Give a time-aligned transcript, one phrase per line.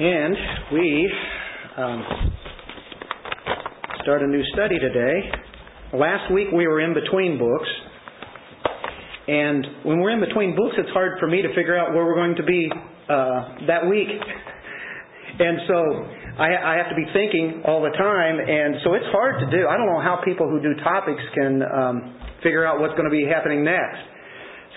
[0.00, 0.34] And
[0.72, 1.12] we
[1.76, 2.04] um,
[4.02, 5.20] start a new study today.
[5.92, 7.68] Last week we were in between books.
[9.28, 12.14] And when we're in between books, it's hard for me to figure out where we're
[12.14, 12.72] going to be
[13.10, 14.08] uh, that week.
[15.40, 15.78] And so
[16.36, 19.64] I, I have to be thinking all the time, and so it's hard to do.
[19.68, 23.14] I don't know how people who do topics can um, figure out what's going to
[23.14, 24.04] be happening next.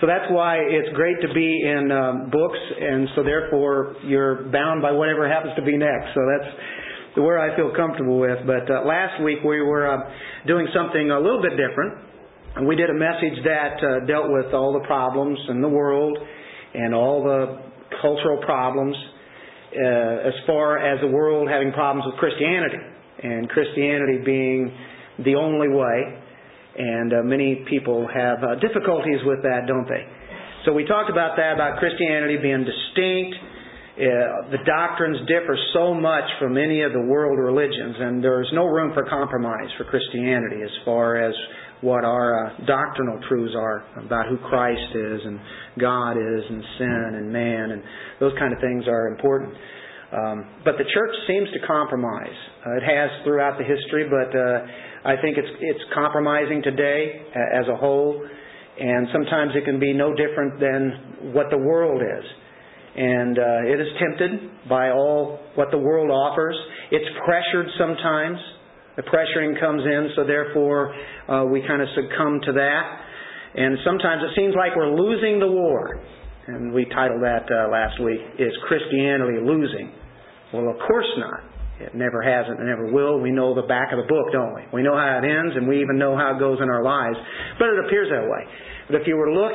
[0.04, 4.82] So that's why it's great to be in um, books, and so therefore you're bound
[4.82, 6.12] by whatever happens to be next.
[6.12, 8.36] So that's where I feel comfortable with.
[8.44, 9.96] But uh, last week we were uh,
[10.46, 12.68] doing something a little bit different.
[12.68, 16.18] We did a message that uh, dealt with all the problems in the world
[16.74, 17.64] and all the
[18.02, 18.94] cultural problems
[19.72, 22.76] uh, as far as the world having problems with Christianity,
[23.22, 24.70] and Christianity being
[25.24, 26.20] the only way.
[26.76, 30.04] And uh, many people have uh, difficulties with that, don't they?
[30.64, 33.36] So we talked about that, about Christianity being distinct.
[33.94, 38.66] Uh, the doctrines differ so much from any of the world religions, and there's no
[38.66, 41.34] room for compromise for Christianity as far as
[41.80, 45.38] what our uh, doctrinal truths are about who Christ is and
[45.78, 47.82] God is and sin and man and
[48.18, 49.54] those kind of things are important.
[50.10, 52.38] Um, but the church seems to compromise.
[52.64, 54.66] Uh, it has throughout the history, but uh,
[55.04, 58.26] I think it's compromising today as a whole,
[58.80, 62.24] and sometimes it can be no different than what the world is.
[62.96, 66.56] And uh, it is tempted by all what the world offers.
[66.90, 68.38] It's pressured sometimes
[68.96, 70.94] the pressuring comes in, so therefore
[71.28, 73.00] uh, we kind of succumb to that.
[73.56, 76.00] And sometimes it seems like we're losing the war.
[76.46, 79.92] And we titled that uh, last week, Is Christianity Losing?
[80.52, 81.53] Well, of course not.
[81.80, 83.18] It never has and never will.
[83.20, 84.62] We know the back of the book, don't we?
[84.72, 87.16] We know how it ends, and we even know how it goes in our lives.
[87.58, 88.42] But it appears that way.
[88.86, 89.52] But if you were to look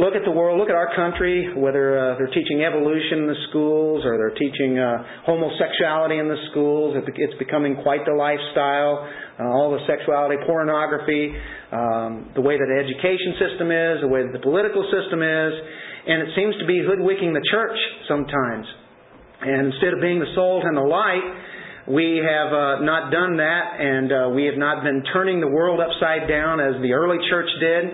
[0.00, 3.36] Look at the world, look at our country, whether uh, they're teaching evolution in the
[3.50, 6.96] schools or they're teaching uh, homosexuality in the schools.
[6.96, 9.04] It's becoming quite the lifestyle.
[9.36, 11.36] Uh, all the sexuality, pornography,
[11.76, 15.52] um, the way that the education system is, the way that the political system is,
[16.08, 17.76] and it seems to be hoodwinking the church
[18.08, 18.64] sometimes.
[19.42, 21.26] And instead of being the salt and the light,
[21.88, 25.80] we have uh, not done that, and uh, we have not been turning the world
[25.82, 27.90] upside down as the early church did.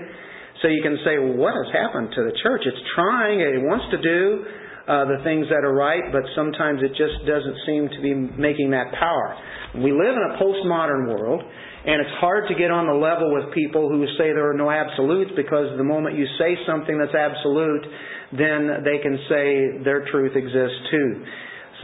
[0.60, 2.62] So you can say, well, what has happened to the church?
[2.66, 4.44] It's trying, it wants to do
[4.88, 8.72] uh, the things that are right, but sometimes it just doesn't seem to be making
[8.72, 9.37] that power.
[9.76, 13.53] We live in a postmodern world, and it's hard to get on the level with
[13.53, 17.84] people who say there are no absolutes because the moment you say something that's absolute,
[18.32, 21.25] then they can say their truth exists too.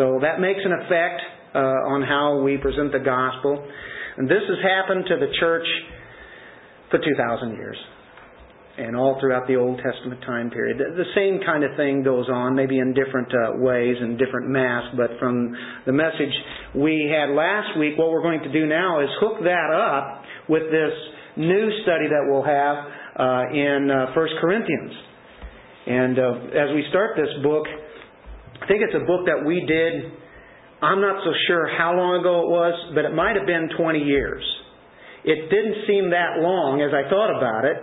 [0.01, 1.21] So that makes an effect
[1.55, 3.61] uh, on how we present the gospel.
[4.17, 5.69] And this has happened to the church
[6.89, 7.77] for 2,000 years
[8.77, 10.79] and all throughout the Old Testament time period.
[10.79, 14.95] The same kind of thing goes on, maybe in different uh, ways and different masks,
[14.97, 15.55] but from
[15.87, 16.35] the message
[16.75, 20.65] we had last week, what we're going to do now is hook that up with
[20.71, 20.93] this
[21.37, 22.77] new study that we'll have
[23.15, 24.93] uh, in uh, 1 Corinthians.
[25.87, 27.67] And uh, as we start this book,
[28.63, 30.11] I think it's a book that we did,
[30.83, 33.99] I'm not so sure how long ago it was, but it might have been 20
[34.01, 34.43] years.
[35.25, 37.77] It didn't seem that long as I thought about it.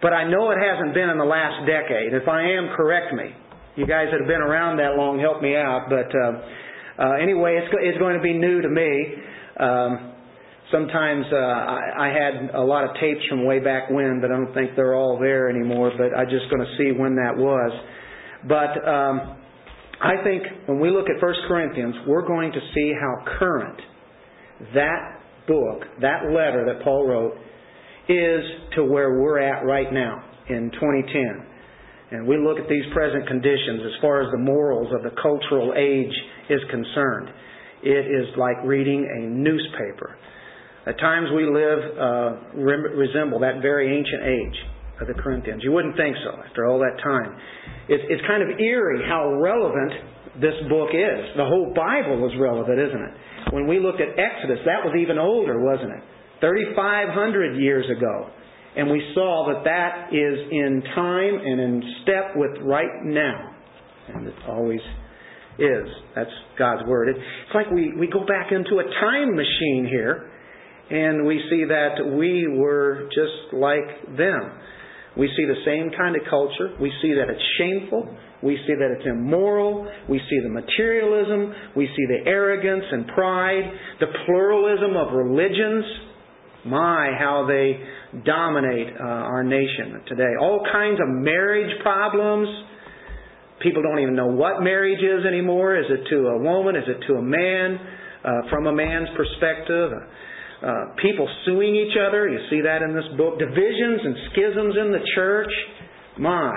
[0.00, 2.14] But I know it hasn't been in the last decade.
[2.14, 3.34] If I am, correct me.
[3.74, 5.86] You guys that have been around that long, help me out.
[5.90, 9.14] But uh, uh, anyway, it's, it's going to be new to me.
[9.58, 10.12] Um,
[10.70, 14.36] sometimes uh, I, I had a lot of tapes from way back when, but I
[14.36, 15.90] don't think they're all there anymore.
[15.98, 17.72] But I'm just going to see when that was.
[18.46, 19.36] But um,
[20.00, 23.80] I think when we look at 1 Corinthians, we're going to see how current
[24.74, 27.34] that book, that letter that Paul wrote,
[28.08, 28.44] is
[28.76, 31.46] to where we're at right now in 2010.
[32.10, 35.74] And we look at these present conditions as far as the morals of the cultural
[35.76, 36.14] age
[36.48, 37.28] is concerned.
[37.82, 40.16] It is like reading a newspaper.
[40.86, 42.30] At times we live, uh,
[42.96, 44.58] resemble that very ancient age
[45.02, 45.62] of the Corinthians.
[45.62, 47.36] You wouldn't think so after all that time.
[47.88, 51.20] It's, it's kind of eerie how relevant this book is.
[51.36, 53.14] The whole Bible is relevant, isn't it?
[53.52, 56.02] When we looked at Exodus, that was even older, wasn't it?
[56.40, 58.30] 3,500 years ago.
[58.76, 63.54] And we saw that that is in time and in step with right now.
[64.14, 64.80] And it always
[65.58, 65.88] is.
[66.14, 67.08] That's God's Word.
[67.08, 70.30] It's like we, we go back into a time machine here
[70.90, 74.52] and we see that we were just like them.
[75.16, 76.76] We see the same kind of culture.
[76.80, 78.16] We see that it's shameful.
[78.42, 79.90] We see that it's immoral.
[80.08, 81.52] We see the materialism.
[81.76, 83.64] We see the arrogance and pride,
[83.98, 85.84] the pluralism of religions
[86.66, 87.78] my, how they
[88.24, 90.34] dominate uh, our nation today.
[90.40, 92.48] All kinds of marriage problems.
[93.62, 95.76] people don't even know what marriage is anymore.
[95.76, 96.76] Is it to a woman?
[96.76, 97.78] Is it to a man?
[98.24, 99.92] Uh, from a man's perspective.
[100.60, 102.28] Uh, people suing each other.
[102.28, 103.38] You see that in this book.
[103.38, 105.52] Divisions and schisms in the church.
[106.18, 106.52] My.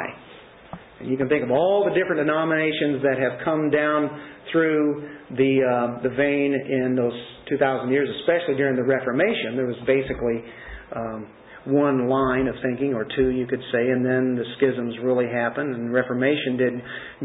[1.00, 4.09] And you can think of all the different denominations that have come down
[4.51, 7.13] through the uh, the vein in those
[7.51, 9.59] 2,000 years, especially during the Reformation.
[9.59, 10.39] There was basically
[10.95, 11.27] um,
[11.68, 15.75] one line of thinking, or two, you could say, and then the schisms really happened,
[15.75, 16.74] and the Reformation did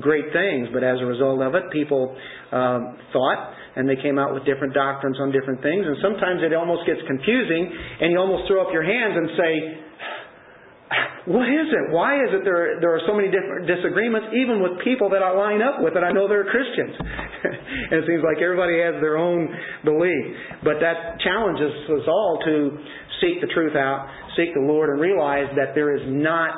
[0.02, 0.68] great things.
[0.74, 2.10] But as a result of it, people
[2.52, 6.52] um, thought, and they came out with different doctrines on different things, and sometimes it
[6.52, 7.70] almost gets confusing,
[8.02, 9.85] and you almost throw up your hands and say,
[11.26, 11.90] what is it?
[11.90, 15.34] Why is it there, there are so many different disagreements, even with people that I
[15.34, 16.94] line up with that I know they're Christians?
[17.90, 19.50] and it seems like everybody has their own
[19.82, 20.26] belief.
[20.62, 22.78] But that challenges us all to
[23.18, 24.06] seek the truth out,
[24.38, 26.54] seek the Lord, and realize that there is not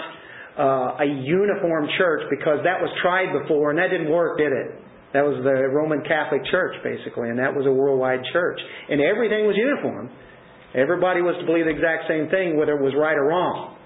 [0.60, 4.84] uh, a uniform church because that was tried before and that didn't work, did it?
[5.16, 8.60] That was the Roman Catholic Church, basically, and that was a worldwide church.
[8.92, 10.12] And everything was uniform.
[10.76, 13.77] Everybody was to believe the exact same thing, whether it was right or wrong.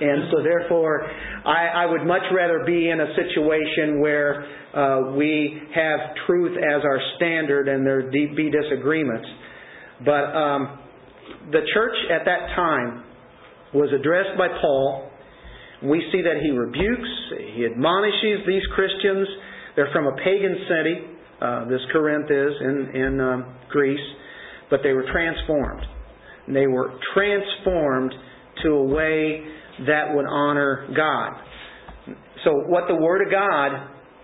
[0.00, 1.06] And so, therefore,
[1.44, 6.82] I, I would much rather be in a situation where uh, we have truth as
[6.84, 9.26] our standard and there be disagreements.
[10.04, 10.78] But um,
[11.52, 13.04] the church at that time
[13.74, 15.10] was addressed by Paul.
[15.82, 17.10] We see that he rebukes,
[17.54, 19.28] he admonishes these Christians.
[19.76, 21.10] They're from a pagan city,
[21.40, 23.98] uh, this Corinth is in, in um, Greece,
[24.68, 25.82] but they were transformed.
[26.46, 28.12] And they were transformed
[28.62, 29.42] to a way
[29.86, 31.32] that would honor God.
[32.44, 33.70] So, what the Word of God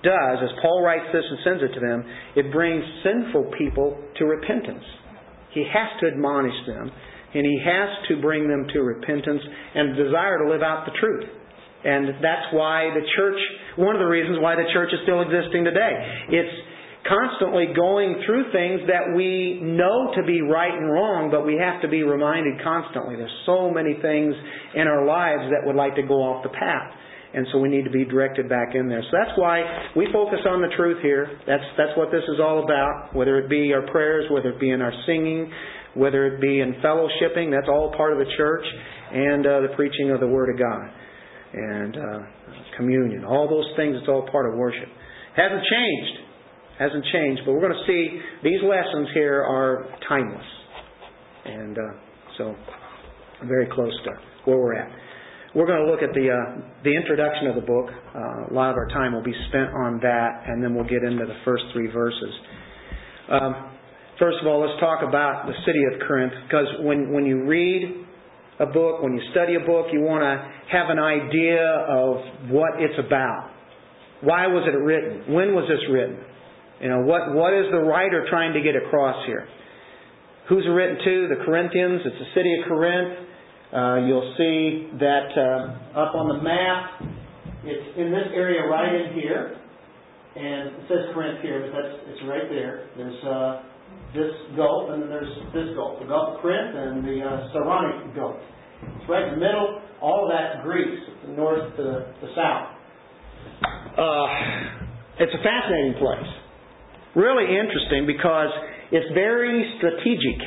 [0.02, 2.04] does, as Paul writes this and sends it to them,
[2.36, 4.84] it brings sinful people to repentance.
[5.52, 6.90] He has to admonish them,
[7.34, 9.42] and he has to bring them to repentance
[9.74, 11.24] and desire to live out the truth.
[11.84, 13.38] And that's why the church,
[13.76, 15.94] one of the reasons why the church is still existing today.
[16.30, 16.56] It's
[17.08, 21.82] constantly going through things that we know to be right and wrong, but we have
[21.82, 23.16] to be reminded constantly.
[23.16, 24.34] There's so many things
[24.74, 26.92] in our lives that would like to go off the path.
[27.34, 29.02] And so we need to be directed back in there.
[29.02, 29.60] So that's why
[29.94, 31.28] we focus on the truth here.
[31.46, 33.14] That's that's what this is all about.
[33.14, 35.52] Whether it be our prayers, whether it be in our singing,
[35.94, 38.64] whether it be in fellowshipping, that's all part of the church,
[39.12, 40.88] and uh, the preaching of the Word of God,
[41.52, 42.18] and uh,
[42.78, 43.24] communion.
[43.24, 44.88] All those things, it's all part of worship.
[45.36, 46.25] Hasn't changed.
[46.78, 47.42] Hasn't changed.
[47.46, 50.44] But we're going to see these lessons here are timeless,
[51.44, 51.82] and uh,
[52.36, 52.54] so
[53.44, 54.10] very close to
[54.44, 54.90] where we're at.
[55.54, 57.88] We're going to look at the uh, the introduction of the book.
[57.88, 61.02] Uh, a lot of our time will be spent on that, and then we'll get
[61.02, 62.34] into the first three verses.
[63.32, 63.72] Um,
[64.20, 68.04] first of all, let's talk about the city of Corinth, because when when you read
[68.60, 70.34] a book, when you study a book, you want to
[70.76, 73.50] have an idea of what it's about.
[74.20, 75.32] Why was it written?
[75.32, 76.20] When was this written?
[76.80, 79.48] You know, what what is the writer trying to get across here?
[80.48, 81.28] Who's it written to?
[81.28, 82.02] The Corinthians.
[82.04, 83.26] It's the city of Corinth.
[83.72, 87.02] Uh, you'll see that uh, up on the map,
[87.64, 89.58] it's in this area right in here,
[90.36, 92.86] and it says Corinth here, but that's it's right there.
[92.96, 93.62] There's uh,
[94.14, 98.14] this gulf, and then there's this gulf, the Gulf of Corinth and the uh, Saronic
[98.14, 98.36] Gulf.
[99.00, 99.82] It's right in the middle.
[100.00, 102.70] All of that's Greece, the north to the south.
[103.98, 104.26] Uh,
[105.18, 106.45] it's a fascinating place.
[107.16, 108.52] Really interesting because
[108.92, 110.38] it's very strategic.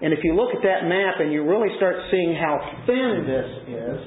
[0.00, 2.56] And if you look at that map and you really start seeing how
[2.88, 4.00] thin this is,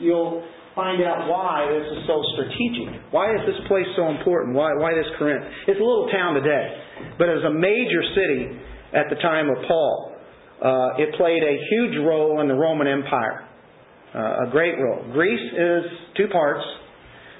[0.00, 0.42] you'll
[0.74, 3.12] find out why this is so strategic.
[3.12, 4.56] Why is this place so important?
[4.56, 5.44] Why, why this Corinth?
[5.68, 6.66] It's a little town today,
[7.18, 8.58] but it was a major city
[8.96, 10.16] at the time of Paul.
[10.64, 13.46] Uh, it played a huge role in the Roman Empire,
[14.14, 15.12] uh, a great role.
[15.12, 15.84] Greece is
[16.16, 16.64] two parts.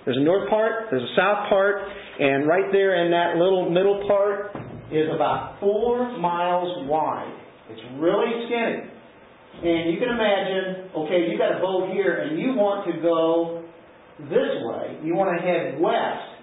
[0.05, 1.77] There's a north part, there's a south part,
[2.21, 4.55] and right there in that little middle part
[4.93, 7.35] is about four miles wide.
[7.71, 8.91] It's really skinny.
[9.63, 13.65] And you can imagine, okay, you got a boat here and you want to go
[14.31, 14.99] this way.
[15.03, 16.35] You want to head west.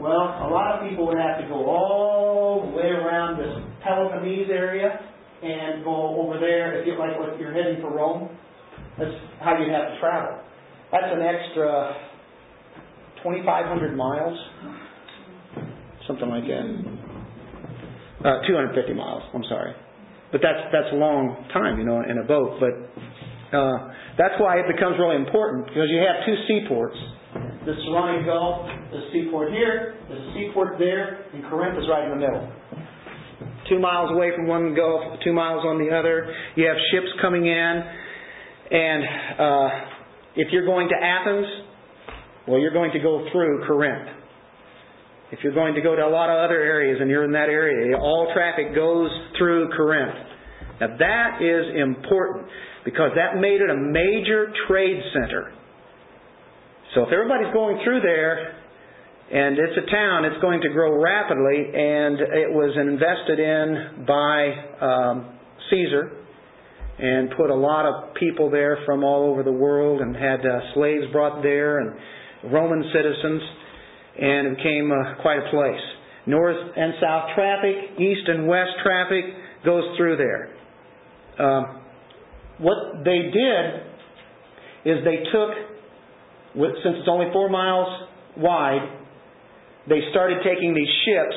[0.00, 3.50] Well, a lot of people would have to go all the way around this
[3.82, 4.94] Peloponnese area
[5.42, 8.30] and go over there if you like if you're heading for Rome.
[8.98, 10.38] That's how you'd have to travel.
[10.90, 11.94] That's an extra
[13.22, 14.38] 2,500 miles,
[16.06, 16.64] something like that.
[18.18, 19.22] Uh, 250 miles.
[19.34, 19.72] I'm sorry,
[20.32, 22.58] but that's that's a long time, you know, in a boat.
[22.58, 22.74] But
[23.56, 26.96] uh, that's why it becomes really important because you have two seaports.
[27.64, 32.26] The Saronic Gulf, the seaport here, a seaport there, and Corinth is right in the
[32.26, 32.50] middle.
[33.68, 36.32] Two miles away from one Gulf, two miles on the other.
[36.56, 37.74] You have ships coming in,
[38.70, 39.04] and
[39.38, 39.68] uh,
[40.36, 41.46] if you're going to Athens,
[42.48, 44.08] well, you're going to go through Corinth.
[45.30, 47.50] If you're going to go to a lot of other areas and you're in that
[47.50, 50.16] area, all traffic goes through Corinth.
[50.80, 52.48] Now that is important
[52.84, 55.52] because that made it a major trade center.
[56.94, 58.56] So if everybody's going through there
[59.30, 64.48] and it's a town, it's going to grow rapidly and it was invested in by
[64.80, 65.38] um,
[65.68, 66.12] Caesar
[66.98, 70.72] and put a lot of people there from all over the world and had uh,
[70.72, 71.92] slaves brought there and
[72.44, 73.42] Roman citizens
[74.18, 75.80] and it became uh, quite a place.
[76.26, 79.24] North and south traffic, east and west traffic
[79.64, 80.50] goes through there.
[81.38, 81.62] Uh,
[82.58, 83.64] what they did
[84.84, 85.50] is they took,
[86.54, 88.98] since it's only four miles wide,
[89.88, 91.36] they started taking these ships,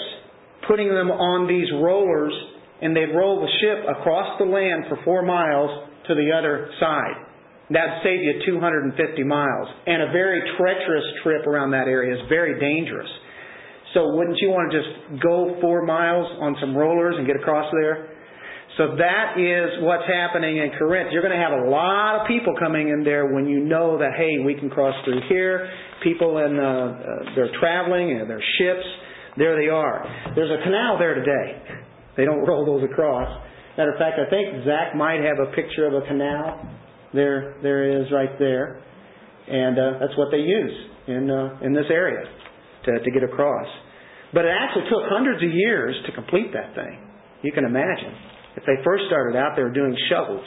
[0.67, 2.33] putting them on these rollers,
[2.81, 7.30] and they'd roll the ship across the land for four miles to the other side.
[7.71, 9.67] That'd save you 250 miles.
[9.87, 13.09] And a very treacherous trip around that area is very dangerous.
[13.93, 17.71] So wouldn't you want to just go four miles on some rollers and get across
[17.71, 18.11] there?
[18.77, 21.11] So that is what's happening in Corinth.
[21.11, 24.15] You're going to have a lot of people coming in there when you know that,
[24.15, 25.69] hey, we can cross through here.
[26.03, 28.87] People in, uh, uh, they're traveling and their ships.
[29.37, 30.33] There they are.
[30.35, 31.83] There's a canal there today.
[32.15, 33.27] They don't roll those across.
[33.77, 36.71] Matter of fact, I think Zach might have a picture of a canal
[37.13, 38.81] there, there is right there,
[39.47, 40.73] and uh, that's what they use
[41.07, 42.23] in uh, in this area
[42.85, 43.67] to to get across.
[44.33, 46.99] But it actually took hundreds of years to complete that thing.
[47.41, 48.15] You can imagine.
[48.55, 50.45] If they first started out, they were doing shovels,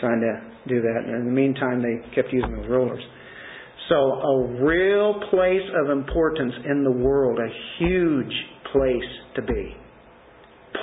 [0.00, 3.02] trying to do that, and in the meantime, they kept using those rollers.
[3.88, 8.32] So, a real place of importance in the world, a huge
[8.72, 9.76] place to be.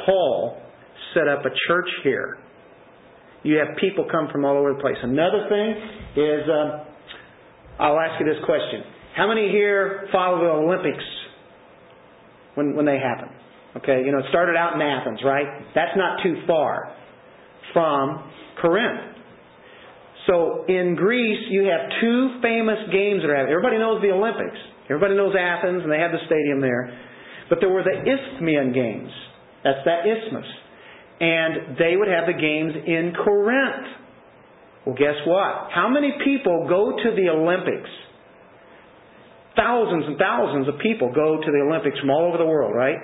[0.05, 0.61] Paul
[1.13, 2.37] set up a church here
[3.43, 4.97] you have people come from all over the place.
[5.01, 5.69] Another thing
[6.15, 6.69] is, um,
[7.79, 8.83] I'll ask you this question:
[9.15, 11.03] How many here follow the Olympics
[12.55, 13.29] when when they happen?
[13.77, 15.45] Okay, you know, it started out in Athens, right?
[15.75, 16.91] That's not too far
[17.71, 18.31] from
[18.61, 19.15] Corinth.
[20.27, 23.55] So in Greece, you have two famous games that are happening.
[23.55, 24.57] Everybody knows the Olympics.
[24.89, 26.91] Everybody knows Athens, and they have the stadium there.
[27.49, 29.09] But there were the Isthmian Games.
[29.63, 30.45] That's that isthmus
[31.19, 33.87] and they would have the games in Corinth.
[34.85, 35.69] Well, guess what?
[35.75, 37.89] How many people go to the Olympics?
[39.55, 42.95] Thousands and thousands of people go to the Olympics from all over the world, right?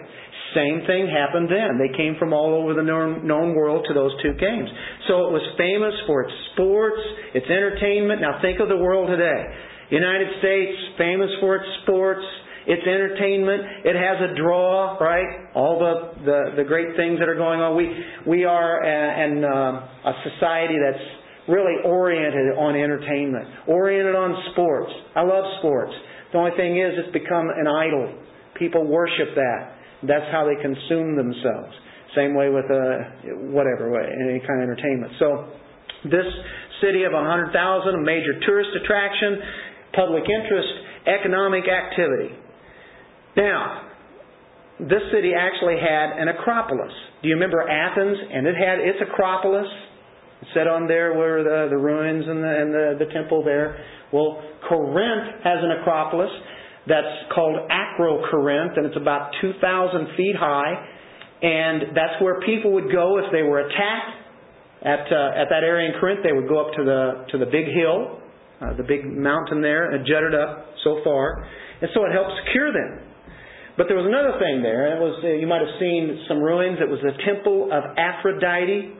[0.55, 1.75] Same thing happened then.
[1.75, 4.69] They came from all over the known world to those two games.
[5.11, 7.01] So it was famous for its sports,
[7.35, 8.21] its entertainment.
[8.21, 9.43] Now think of the world today.
[9.91, 12.23] United States, famous for its sports,
[12.67, 13.85] it's entertainment.
[13.85, 15.53] It has a draw, right?
[15.53, 17.77] All the, the, the great things that are going on.
[17.77, 17.93] We,
[18.25, 21.05] we are a, uh, a society that's
[21.47, 24.91] really oriented on entertainment, oriented on sports.
[25.15, 25.93] I love sports.
[26.33, 28.17] The only thing is, it's become an idol.
[28.57, 29.77] People worship that.
[30.01, 31.73] That's how they consume themselves.
[32.15, 35.13] Same way with uh, whatever way, any kind of entertainment.
[35.19, 35.53] So,
[36.05, 36.25] this
[36.81, 39.37] city of 100,000, a major tourist attraction,
[39.93, 40.69] public interest,
[41.07, 42.44] economic activity.
[43.37, 43.91] Now,
[44.79, 46.91] this city actually had an acropolis.
[47.21, 48.17] Do you remember Athens?
[48.31, 49.67] And it had its acropolis.
[50.53, 53.79] Said on there were the, the ruins and, the, and the, the temple there.
[54.11, 56.29] Well, Corinth has an acropolis
[56.87, 60.75] that's called Acrocorinth, and it's about 2,000 feet high.
[61.41, 64.11] And that's where people would go if they were attacked
[64.83, 66.19] at, uh, at that area in Corinth.
[66.23, 68.19] They would go up to the, to the big hill,
[68.61, 71.47] uh, the big mountain there, and jutted up so far.
[71.81, 73.14] And so it helped secure them.
[73.77, 74.95] But there was another thing there.
[74.95, 76.79] It was uh, you might have seen some ruins.
[76.79, 78.95] It was the temple of Aphrodite.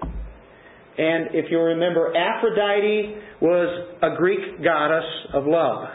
[0.97, 5.87] And if you remember, Aphrodite was a Greek goddess of love.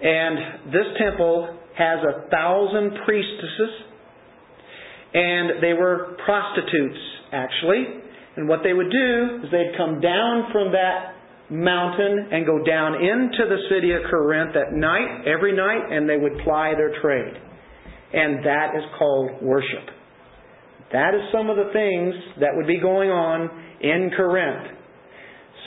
[0.00, 3.72] And this temple has a thousand priestesses,
[5.14, 6.98] and they were prostitutes,
[7.32, 8.04] actually.
[8.36, 11.17] And what they would do is they'd come down from that
[11.50, 16.16] mountain and go down into the city of Corinth at night, every night, and they
[16.16, 17.34] would ply their trade.
[18.12, 19.88] And that is called worship.
[20.92, 23.50] That is some of the things that would be going on
[23.80, 24.76] in Corinth.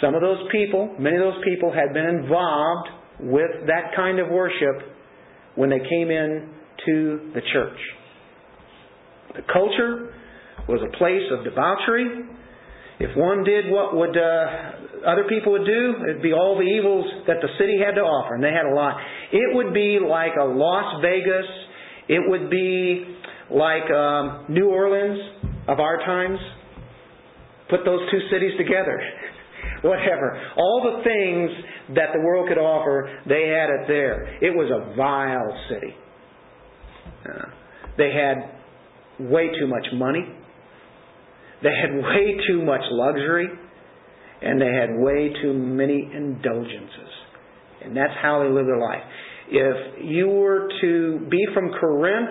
[0.01, 4.29] Some of those people, many of those people had been involved with that kind of
[4.29, 4.81] worship
[5.55, 6.49] when they came in
[6.85, 7.77] to the church.
[9.35, 10.13] The culture
[10.67, 12.25] was a place of debauchery.
[12.99, 14.71] If one did what would uh,
[15.05, 18.35] other people would do, it'd be all the evils that the city had to offer,
[18.35, 18.97] and they had a lot.
[19.31, 21.45] It would be like a Las Vegas.
[22.07, 23.05] It would be
[23.49, 25.19] like um, New Orleans
[25.67, 26.39] of our times.
[27.69, 28.99] Put those two cities together.
[29.81, 30.39] whatever.
[30.57, 34.37] All the things that the world could offer, they had it there.
[34.41, 35.95] It was a vile city.
[37.25, 37.49] Uh,
[37.97, 40.25] they had way too much money.
[41.63, 43.47] They had way too much luxury.
[44.41, 47.11] And they had way too many indulgences.
[47.83, 49.03] And that's how they lived their life.
[49.49, 52.29] If you were to be from Corinth,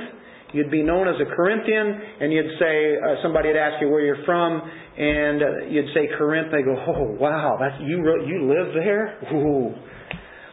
[0.52, 4.00] you'd be known as a Corinthian, and you'd say, uh, somebody would ask you where
[4.00, 4.62] you're from,
[4.98, 6.50] and uh, you'd say Corinth.
[6.50, 7.98] They go, oh wow, that's you.
[8.26, 9.18] You live there?
[9.34, 9.74] Ooh.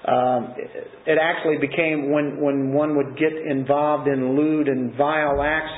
[0.07, 0.55] Um,
[1.05, 5.73] it actually became when when one would get involved in lewd and vile acts,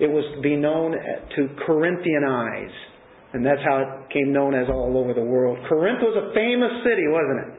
[0.00, 2.72] it was to be known to Corinthianize,
[3.34, 5.58] and that's how it became known as all over the world.
[5.68, 7.50] Corinth was a famous city, wasn't it?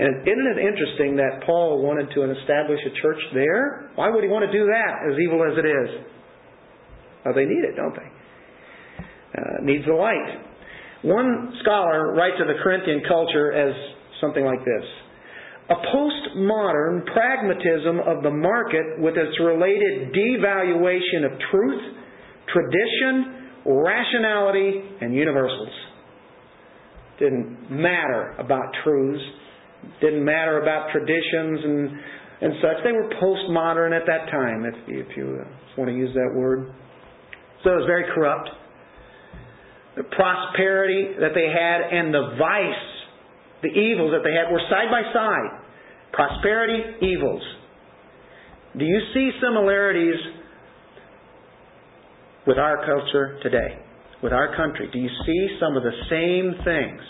[0.00, 3.90] And isn't it interesting that Paul wanted to establish a church there?
[3.96, 5.88] Why would he want to do that, as evil as it is?
[7.24, 8.10] Well, they need it, don't they?
[9.40, 10.40] Uh, needs the light.
[11.02, 13.72] One scholar writes of the Corinthian culture as
[14.20, 14.84] something like this
[15.70, 21.82] a postmodern pragmatism of the market with its related devaluation of truth,
[22.50, 23.39] tradition,
[23.72, 25.68] rationality, and universals.
[27.18, 29.22] Didn't matter about truths,
[30.00, 31.90] didn't matter about traditions and,
[32.40, 32.84] and such.
[32.84, 36.72] They were postmodern at that time, if, if you uh, want to use that word.
[37.62, 38.48] So it was very corrupt.
[39.96, 42.86] The prosperity that they had and the vice,
[43.62, 45.60] the evils that they had were side by side.
[46.12, 47.42] Prosperity, evils.
[48.78, 50.14] Do you see similarities
[52.50, 53.78] with our culture today?
[54.24, 54.90] With our country?
[54.92, 57.00] Do you see some of the same things?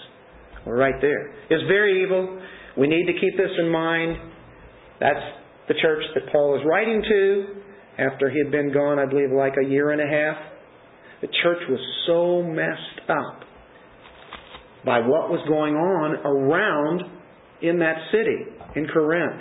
[0.67, 1.33] We're right there.
[1.49, 2.43] It's very evil.
[2.77, 4.19] We need to keep this in mind.
[5.01, 5.25] That's
[5.67, 7.47] the church that Paul is writing to
[7.97, 10.37] after he had been gone, I believe, like a year and a half.
[11.23, 13.41] The church was so messed up
[14.85, 17.01] by what was going on around
[17.63, 18.45] in that city
[18.77, 19.41] in Corinth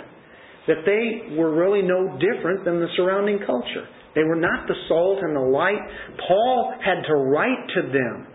[0.66, 3.86] that they were really no different than the surrounding culture.
[4.14, 5.78] They were not the salt and the light.
[6.26, 8.26] Paul had to write to them.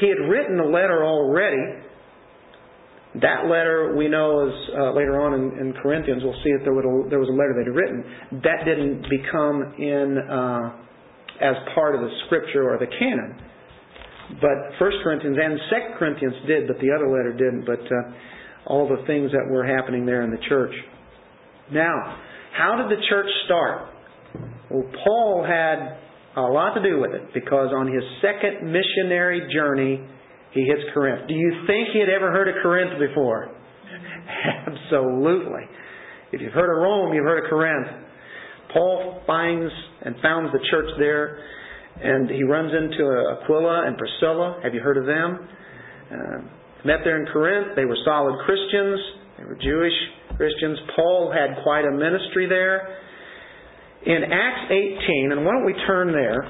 [0.00, 1.80] He had written a letter already.
[3.22, 6.22] That letter we know is uh, later on in, in, Corinthians.
[6.24, 6.74] We'll see that there,
[7.08, 8.42] there was a letter they'd written.
[8.42, 10.74] That didn't become in uh,
[11.40, 13.38] as part of the scripture or the canon.
[14.40, 17.64] But First Corinthians and Second Corinthians did, but the other letter didn't.
[17.64, 18.12] But uh,
[18.66, 20.74] all the things that were happening there in the church.
[21.72, 22.18] Now,
[22.52, 23.93] how did the church start?
[24.70, 25.98] Well, Paul had
[26.36, 30.02] a lot to do with it because on his second missionary journey,
[30.52, 31.28] he hits Corinth.
[31.28, 33.50] Do you think he had ever heard of Corinth before?
[34.66, 35.62] Absolutely.
[36.32, 37.86] If you've heard of Rome, you've heard of Corinth.
[38.72, 41.38] Paul finds and founds the church there,
[42.02, 44.60] and he runs into Aquila and Priscilla.
[44.64, 45.48] Have you heard of them?
[46.10, 47.76] Uh, met there in Corinth.
[47.76, 49.00] They were solid Christians.
[49.38, 49.94] They were Jewish
[50.36, 50.78] Christians.
[50.96, 52.98] Paul had quite a ministry there.
[54.06, 56.44] In Acts 18, and why don't we turn there?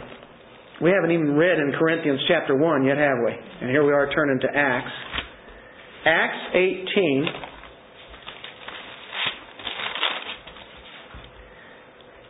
[0.82, 3.32] We haven't even read in Corinthians chapter 1 yet, have we?
[3.60, 4.90] And here we are turning to Acts.
[6.04, 7.26] Acts 18.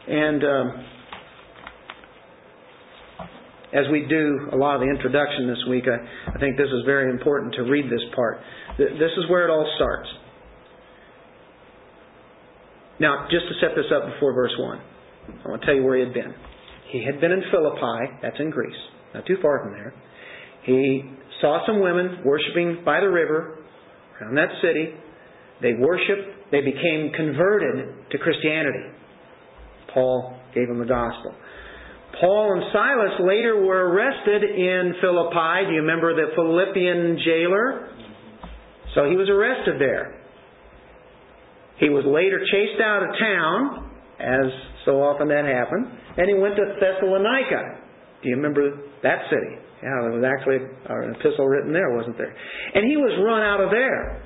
[0.07, 0.85] And um,
[3.73, 6.85] as we do a lot of the introduction this week, I, I think this is
[6.85, 8.41] very important to read this part.
[8.77, 10.09] This is where it all starts.
[13.01, 14.81] Now, just to set this up before verse 1,
[15.29, 16.35] I want to tell you where he had been.
[16.91, 18.77] He had been in Philippi, that's in Greece,
[19.15, 19.95] not too far from there.
[20.65, 21.03] He
[21.41, 23.59] saw some women worshiping by the river
[24.21, 24.95] around that city.
[25.61, 28.91] They worshiped, they became converted to Christianity.
[29.93, 31.35] Paul gave them the gospel.
[32.21, 35.67] Paul and Silas later were arrested in Philippi.
[35.67, 37.91] Do you remember the Philippian jailer?
[38.95, 40.21] So he was arrested there.
[41.79, 44.47] He was later chased out of town, as
[44.85, 47.81] so often that happened, and he went to Thessalonica.
[48.23, 49.61] Do you remember that city?
[49.85, 52.33] Yeah, there was actually an epistle written there, wasn't there?
[52.33, 54.25] And he was run out of there.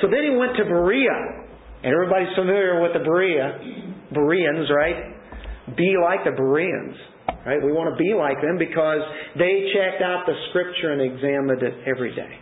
[0.00, 1.48] So then he went to Berea.
[1.82, 3.58] And everybody's familiar with the Berea,
[4.14, 5.18] Bereans, right?
[5.76, 6.96] be like the Bereans.
[7.46, 7.62] Right?
[7.62, 9.02] We want to be like them because
[9.38, 12.38] they checked out the Scripture and examined it every day.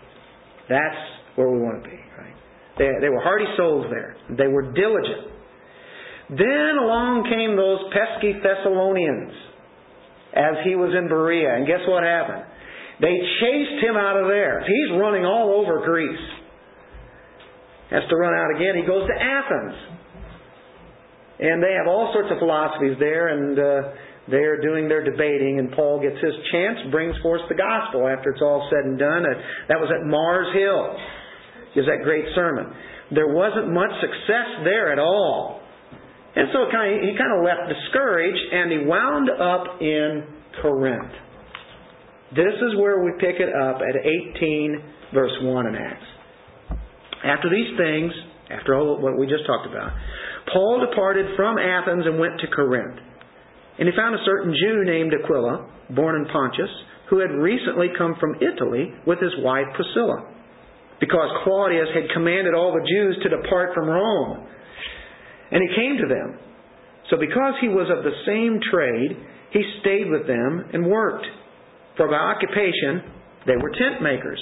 [0.68, 1.00] That's
[1.37, 1.96] where we want to be.
[1.96, 2.37] Right?
[2.76, 4.16] They, they were hearty souls there.
[4.37, 5.33] They were diligent.
[6.31, 9.35] Then along came those pesky Thessalonians
[10.31, 11.59] as he was in Berea.
[11.59, 12.47] And guess what happened?
[13.03, 14.62] They chased him out of there.
[14.62, 16.27] He's running all over Greece.
[17.90, 18.79] Has to run out again.
[18.79, 19.75] He goes to Athens.
[21.40, 23.97] And they have all sorts of philosophies there, and uh,
[24.31, 28.31] They are doing their debating, and Paul gets his chance, brings forth the gospel after
[28.31, 29.25] it's all said and done.
[29.69, 30.97] That was at Mars Hill.
[31.75, 32.71] Gives that great sermon.
[33.11, 35.60] There wasn't much success there at all.
[36.37, 40.25] And so he kind of left discouraged, and he wound up in
[40.62, 41.12] Corinth.
[42.31, 43.97] This is where we pick it up at
[44.38, 46.07] 18, verse 1 in Acts.
[47.25, 48.12] After these things,
[48.51, 49.90] after all what we just talked about,
[50.53, 52.99] Paul departed from Athens and went to Corinth.
[53.79, 56.71] And he found a certain Jew named Aquila, born in Pontus,
[57.11, 60.31] who had recently come from Italy with his wife Priscilla,
[61.01, 64.47] because Claudius had commanded all the Jews to depart from Rome.
[65.50, 66.38] And he came to them.
[67.10, 69.16] So because he was of the same trade,
[69.52, 71.26] he stayed with them and worked.
[71.96, 73.02] For by occupation,
[73.46, 74.40] they were tent makers.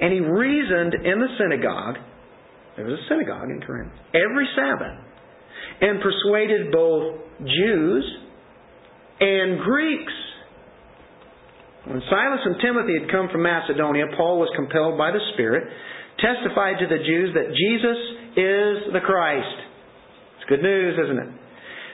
[0.00, 1.96] And he reasoned in the synagogue,
[2.76, 4.98] there was a synagogue in Corinth, every Sabbath,
[5.80, 8.04] and persuaded both Jews
[9.20, 10.12] and Greeks.
[11.86, 15.64] When Silas and Timothy had come from Macedonia, Paul was compelled by the Spirit,
[16.18, 17.98] testified to the Jews that Jesus
[18.36, 19.58] is the Christ.
[20.38, 21.30] It's good news, isn't it?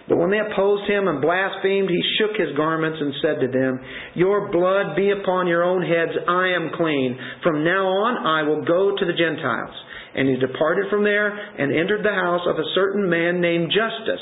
[0.08, 3.80] But when they opposed him and blasphemed, he shook his garments and said to them,
[4.14, 7.16] Your blood be upon your own heads, I am clean.
[7.42, 9.74] From now on I will go to the Gentiles.
[10.14, 14.20] And he departed from there and entered the house of a certain man named Justus,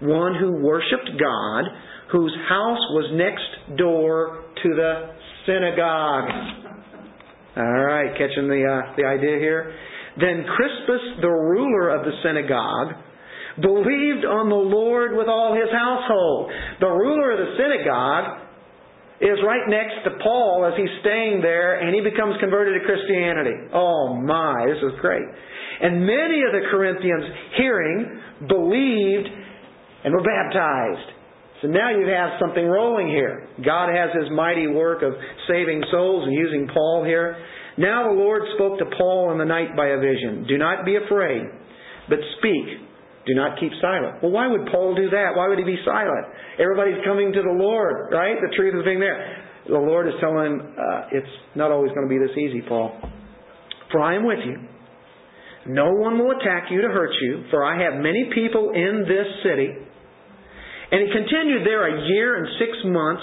[0.00, 1.64] one who worshipped God,
[2.12, 5.14] whose house was next door to the
[5.46, 6.63] synagogue.
[7.56, 9.74] All right, catching the uh, the idea here.
[10.18, 12.98] Then Crispus, the ruler of the synagogue,
[13.62, 16.50] believed on the Lord with all his household.
[16.80, 18.42] The ruler of the synagogue
[19.22, 23.70] is right next to Paul as he's staying there and he becomes converted to Christianity.
[23.72, 25.22] Oh my, this is great.
[25.22, 27.24] And many of the Corinthians
[27.56, 29.28] hearing believed
[30.04, 31.13] and were baptized.
[31.64, 33.48] So now you have something rolling here.
[33.64, 35.16] God has his mighty work of
[35.48, 37.40] saving souls and using Paul here.
[37.78, 40.44] Now the Lord spoke to Paul in the night by a vision.
[40.46, 41.40] Do not be afraid,
[42.10, 42.84] but speak
[43.26, 44.22] do not keep silent.
[44.22, 45.32] Well, why would Paul do that?
[45.34, 46.26] Why would he be silent?
[46.60, 48.36] Everybody's coming to the Lord, right?
[48.36, 49.16] The truth is being there.
[49.66, 52.92] The Lord is telling him, uh, it's not always going to be this easy, Paul.
[53.90, 54.60] For I am with you.
[55.72, 59.24] No one will attack you to hurt you, for I have many people in this
[59.42, 59.72] city.
[60.94, 63.22] And he continued there a year and six months,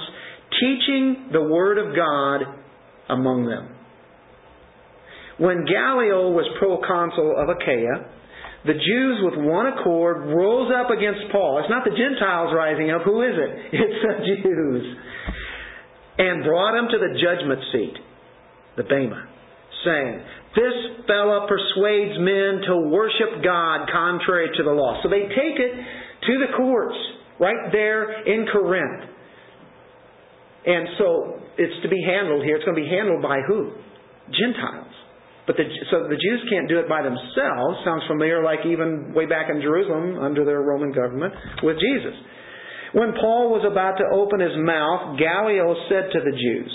[0.59, 2.43] teaching the Word of God
[3.07, 3.71] among them.
[5.39, 8.11] When Gallio was proconsul of Achaia,
[8.67, 11.63] the Jews with one accord rose up against Paul.
[11.63, 13.07] It's not the Gentiles rising up.
[13.07, 13.51] Who is it?
[13.79, 14.83] It's the Jews.
[16.19, 17.95] And brought him to the judgment seat,
[18.75, 19.31] the Bema,
[19.87, 20.19] saying,
[20.59, 24.99] This fellow persuades men to worship God contrary to the law.
[25.01, 26.99] So they take it to the courts
[27.41, 29.09] right there in Corinth.
[30.65, 32.55] And so it's to be handled here.
[32.55, 33.73] It's going to be handled by who?
[34.29, 34.93] Gentiles.
[35.49, 37.81] But the, so the Jews can't do it by themselves.
[37.83, 42.13] Sounds familiar, like even way back in Jerusalem under their Roman government with Jesus.
[42.93, 46.71] When Paul was about to open his mouth, Gallio said to the Jews,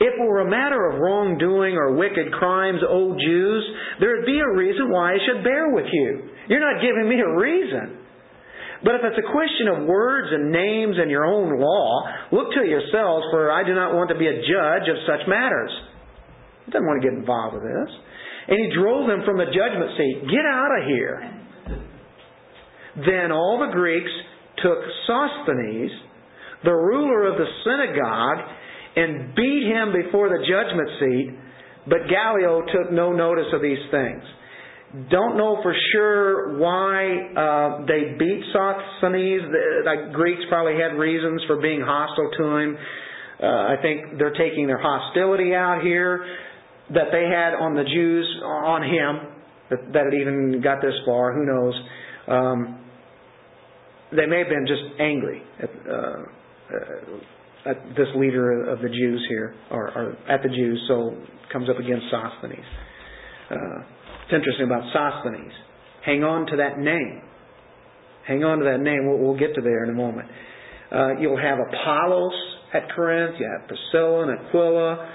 [0.00, 3.64] If it were a matter of wrongdoing or wicked crimes, O Jews,
[4.00, 6.30] there would be a reason why I should bear with you.
[6.48, 8.05] You're not giving me a reason.
[8.84, 12.64] But if it's a question of words and names and your own law, look to
[12.64, 15.72] yourselves, for I do not want to be a judge of such matters.
[16.66, 17.90] He doesn't want to get involved with this.
[18.48, 20.28] And he drove them from the judgment seat.
[20.28, 21.18] Get out of here.
[22.96, 24.10] Then all the Greeks
[24.62, 25.92] took Sosthenes,
[26.64, 28.40] the ruler of the synagogue,
[28.96, 31.28] and beat him before the judgment seat.
[31.88, 34.22] But Gallio took no notice of these things.
[35.10, 37.04] Don't know for sure why
[37.36, 39.42] uh, they beat Sosthenes.
[39.42, 42.76] The, the Greeks probably had reasons for being hostile to him.
[43.42, 46.24] Uh, I think they're taking their hostility out here
[46.94, 49.34] that they had on the Jews, on him,
[49.68, 51.74] that, that it even got this far, who knows.
[52.28, 52.80] Um,
[54.12, 56.22] they may have been just angry at, uh,
[57.68, 61.14] at this leader of the Jews here, or, or, at the Jews, so
[61.52, 62.64] comes up against Sosthenes.
[63.50, 63.95] Uh,
[64.26, 65.52] it's interesting about Sosthenes.
[66.04, 67.22] Hang on to that name.
[68.26, 69.06] Hang on to that name.
[69.06, 70.26] We'll, we'll get to there in a moment.
[70.90, 72.34] Uh, you'll have Apollos
[72.74, 73.36] at Corinth.
[73.38, 75.12] You have Priscilla and Aquila.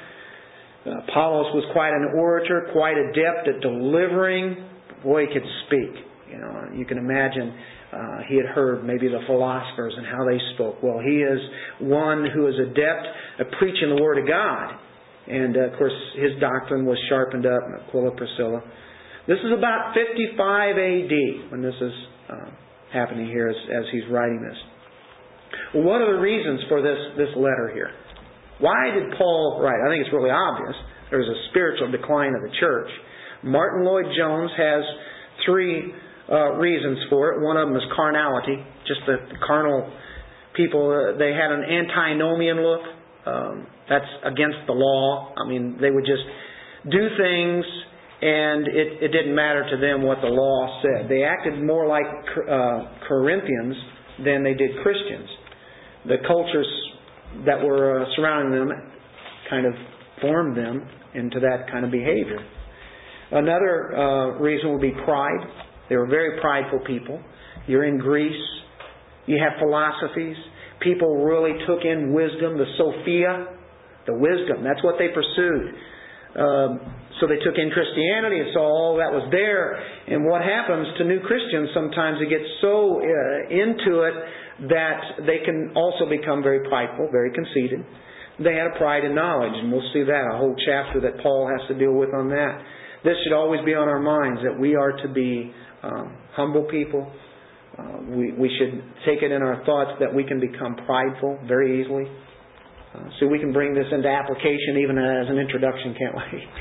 [0.86, 4.56] Uh, Apollos was quite an orator, quite adept at delivering.
[5.04, 5.92] Boy, he could speak.
[6.32, 7.54] You know, you can imagine
[7.92, 10.82] uh, he had heard maybe the philosophers and how they spoke.
[10.82, 11.40] Well, he is
[11.82, 13.08] one who is adept
[13.40, 14.80] at preaching the Word of God.
[15.28, 17.60] And uh, of course, his doctrine was sharpened up.
[17.88, 18.64] Aquila Priscilla.
[19.28, 21.94] This is about 55 AD when this is
[22.30, 22.50] uh,
[22.94, 24.58] happening here as, as he's writing this.
[25.74, 27.92] What are the reasons for this, this letter here?
[28.60, 29.78] Why did Paul write?
[29.86, 30.76] I think it's really obvious.
[31.10, 32.90] There was a spiritual decline of the church.
[33.44, 34.84] Martyn Lloyd-Jones has
[35.46, 35.94] three
[36.32, 37.46] uh, reasons for it.
[37.46, 38.58] One of them is carnality,
[38.88, 39.92] just the carnal
[40.56, 40.90] people.
[40.90, 42.82] Uh, they had an antinomian look.
[43.26, 45.34] Um, that's against the law.
[45.38, 46.24] I mean, they would just
[46.90, 47.66] do things,
[48.22, 51.10] and it, it didn't matter to them what the law said.
[51.10, 52.06] They acted more like
[52.48, 53.76] uh, Corinthians
[54.24, 55.28] than they did Christians.
[56.06, 56.68] The cultures
[57.46, 58.70] that were uh, surrounding them
[59.50, 59.74] kind of
[60.22, 62.40] formed them into that kind of behavior.
[63.32, 65.48] Another uh, reason would be pride.
[65.90, 67.22] They were very prideful people.
[67.66, 68.44] You're in Greece.
[69.26, 70.36] You have philosophies.
[70.82, 73.58] People really took in wisdom, the Sophia,
[74.06, 74.64] the wisdom.
[74.64, 75.74] That's what they pursued.
[76.36, 76.80] Um,
[77.20, 79.78] so they took in Christianity and saw all that was there.
[80.08, 84.16] And what happens to new Christians sometimes they get so uh, into it
[84.74, 87.86] that they can also become very prideful, very conceited.
[88.42, 91.46] They had a pride in knowledge, and we'll see that, a whole chapter that Paul
[91.46, 92.64] has to deal with on that.
[93.04, 97.12] This should always be on our minds that we are to be um, humble people.
[97.78, 101.82] Uh, we, we should take it in our thoughts that we can become prideful very
[101.82, 102.06] easily.
[103.20, 106.44] So we can bring this into application even as an introduction, can't we?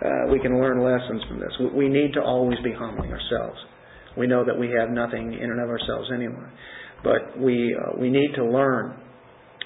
[0.00, 1.52] Uh, we can learn lessons from this.
[1.60, 3.58] We, we need to always be humbling ourselves.
[4.16, 6.48] We know that we have nothing in and of ourselves anyway.
[7.04, 8.96] But we, uh, we need to learn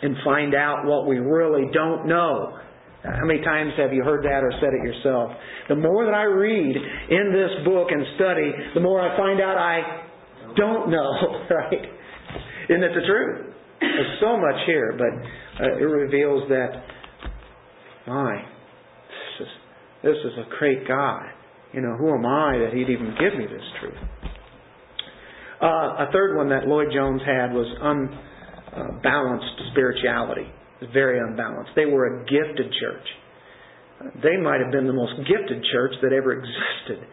[0.02, 2.58] and find out what we really don't know.
[3.04, 5.30] How many times have you heard that or said it yourself?
[5.68, 9.56] The more that I read in this book and study, the more I find out
[9.56, 10.02] I
[10.56, 11.84] don't know, right?
[12.70, 13.54] Isn't it the truth?
[13.80, 15.12] There's so much here, but
[15.60, 16.82] uh, it reveals that,
[18.06, 19.52] my, this is,
[20.02, 21.26] this is a great God.
[21.72, 23.98] You know, who am I that He'd even give me this truth?
[25.62, 30.46] Uh, a third one that Lloyd-Jones had was unbalanced spirituality.
[30.80, 31.70] It was very unbalanced.
[31.76, 33.06] They were a gifted church.
[34.22, 37.06] They might have been the most gifted church that ever existed.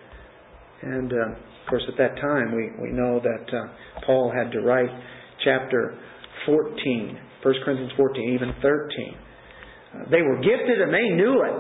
[0.82, 3.68] And uh, of course, at that time, we, we know that uh,
[4.06, 4.90] Paul had to write
[5.44, 5.98] chapter
[6.46, 9.16] 14, 1 Corinthians 14, even 13.
[9.94, 11.56] Uh, they were gifted and they knew it.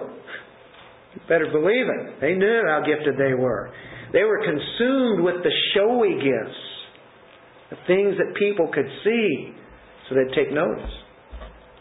[1.16, 2.22] You better believe it.
[2.22, 3.72] They knew how gifted they were.
[4.14, 6.72] They were consumed with the showy gifts
[7.72, 9.56] the things that people could see,
[10.08, 10.92] so they'd take notice.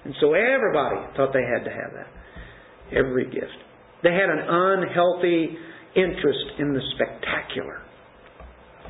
[0.05, 2.97] And so everybody thought they had to have that.
[2.97, 3.59] Every gift.
[4.03, 5.59] They had an unhealthy
[5.95, 7.83] interest in the spectacular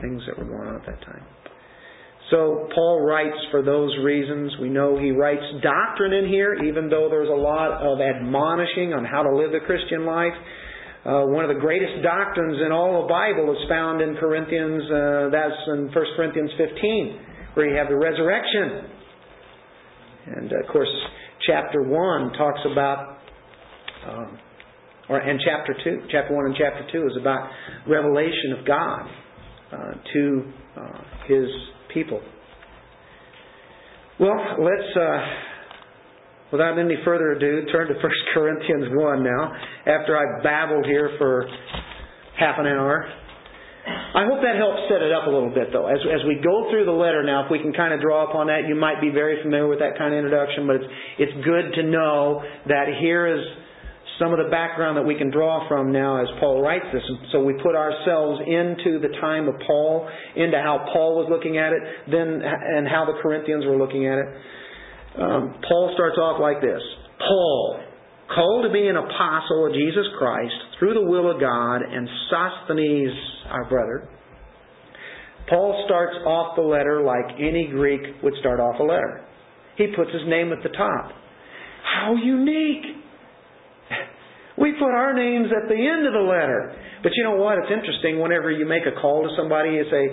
[0.00, 1.24] things that were going on at that time.
[2.30, 4.52] So Paul writes for those reasons.
[4.60, 9.04] We know he writes doctrine in here, even though there's a lot of admonishing on
[9.04, 10.34] how to live the Christian life.
[11.04, 15.28] Uh, one of the greatest doctrines in all the Bible is found in Corinthians, uh,
[15.32, 17.18] that's in 1 Corinthians 15,
[17.54, 18.84] where you have the resurrection.
[20.26, 20.92] And of course,
[21.46, 23.18] chapter 1 talks about,
[24.06, 24.38] um,
[25.08, 27.48] or and chapter 2, chapter 1 and chapter 2 is about
[27.88, 29.02] revelation of God
[29.72, 31.48] uh, to uh, His
[31.92, 32.20] people.
[34.18, 35.50] Well, let's uh,
[36.53, 38.03] Without any further ado, turn to 1
[38.35, 39.53] Corinthians 1 now,
[39.87, 41.46] after I babbled here for
[42.38, 43.07] half an hour.
[43.87, 45.87] I hope that helps set it up a little bit, though.
[45.87, 48.48] As, as we go through the letter now, if we can kind of draw upon
[48.48, 51.72] that, you might be very familiar with that kind of introduction, but it's, it's good
[51.81, 53.40] to know that here is
[54.20, 57.02] some of the background that we can draw from now as Paul writes this.
[57.33, 61.72] So we put ourselves into the time of Paul, into how Paul was looking at
[61.72, 61.80] it,
[62.12, 64.28] then and how the Corinthians were looking at it.
[65.16, 66.83] Um, Paul starts off like this
[67.18, 67.80] Paul,
[68.28, 73.16] called to be an apostle of Jesus Christ through the will of God, and Sosthenes,
[73.48, 74.09] our brother.
[75.48, 79.24] Paul starts off the letter like any Greek would start off a letter.
[79.76, 81.11] He puts his name at the top.
[81.83, 82.99] How unique!
[84.60, 86.76] We put our names at the end of the letter.
[87.02, 87.56] But you know what?
[87.58, 90.04] It's interesting whenever you make a call to somebody, you say,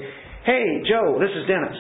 [0.48, 1.76] Hey, Joe, this is Dennis.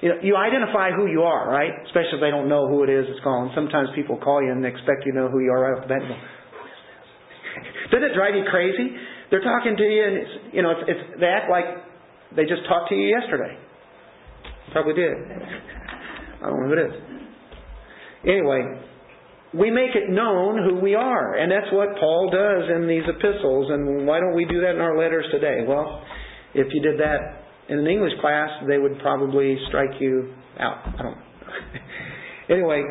[0.00, 1.70] You, know, you identify who you are, right?
[1.84, 3.52] Especially if they don't know who it is that's calling.
[3.54, 5.92] Sometimes people call you and expect you to know who you are right off the
[5.92, 6.00] bat.
[6.00, 7.92] Who is this?
[7.92, 8.96] Doesn't it drive you crazy?
[9.30, 11.64] They're talking to you, and it's, you know, it's, it's, they act like
[12.34, 13.54] they just talked to you yesterday.
[14.72, 15.12] Probably did.
[16.40, 16.94] I don't know who it is.
[18.24, 18.62] Anyway,
[19.54, 23.70] we make it known who we are, and that's what Paul does in these epistles.
[23.70, 25.64] And why don't we do that in our letters today?
[25.66, 26.02] Well,
[26.54, 30.78] if you did that in an English class, they would probably strike you out.
[30.86, 31.22] I don't know.
[32.54, 32.82] anyway,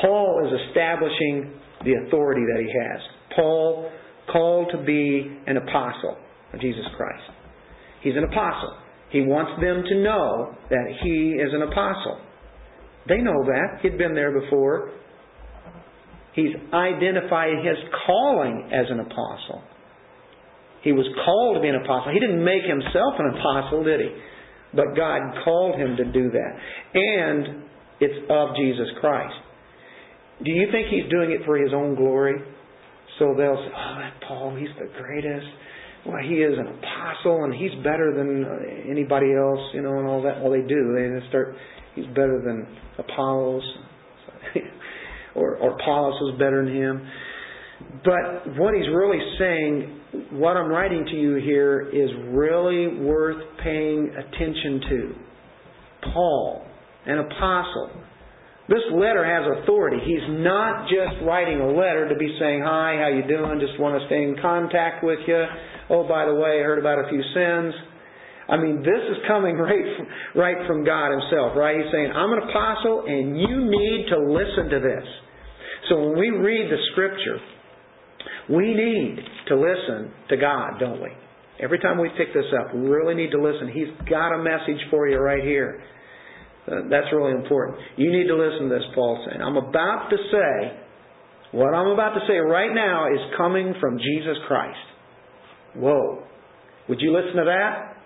[0.00, 1.52] Paul is establishing
[1.84, 3.00] the authority that he has.
[3.36, 3.90] Paul
[4.30, 6.16] called to be an apostle
[6.52, 7.22] of Jesus Christ.
[8.02, 8.76] He's an apostle.
[9.10, 12.20] He wants them to know that he is an apostle.
[13.08, 13.80] They know that.
[13.82, 14.92] He'd been there before.
[16.34, 19.62] He's identified his calling as an apostle.
[20.82, 22.12] He was called to be an apostle.
[22.12, 24.10] He didn't make himself an apostle, did he?
[24.72, 26.52] But God called him to do that.
[26.94, 27.64] And
[28.00, 29.34] it's of Jesus Christ.
[30.44, 32.40] Do you think he's doing it for his own glory?
[33.18, 35.46] So they'll say, oh, that Paul, he's the greatest.
[36.06, 40.08] Well, he is an apostle and he's better than uh, anybody else, you know, and
[40.08, 40.40] all that.
[40.40, 40.96] Well, they do.
[40.96, 41.54] They start,
[41.94, 42.66] he's better than
[42.96, 43.62] Apollos.
[45.60, 47.08] or, Apollos was better than him.
[48.04, 50.00] But what he's really saying,
[50.32, 55.14] what I'm writing to you here, is really worth paying attention to.
[56.12, 56.66] Paul,
[57.06, 57.90] an apostle,
[58.70, 59.98] this letter has authority.
[60.06, 63.58] He's not just writing a letter to be saying, "Hi, how you doing?
[63.58, 65.44] Just want to stay in contact with you."
[65.90, 67.74] Oh, by the way, I heard about a few sins.
[68.48, 71.82] I mean, this is coming right from, right from God Himself, right?
[71.82, 75.04] He's saying, "I'm an apostle, and you need to listen to this."
[75.90, 77.38] So when we read the Scripture,
[78.48, 81.10] we need to listen to God, don't we?
[81.60, 83.68] Every time we pick this up, we really need to listen.
[83.74, 85.82] He's got a message for you right here.
[86.66, 87.78] Uh, that's really important.
[87.96, 89.42] You need to listen to this, Paul saying.
[89.42, 90.78] I'm about to say,
[91.52, 94.78] what I'm about to say right now is coming from Jesus Christ.
[95.74, 96.22] Whoa.
[96.88, 97.96] Would you listen to that?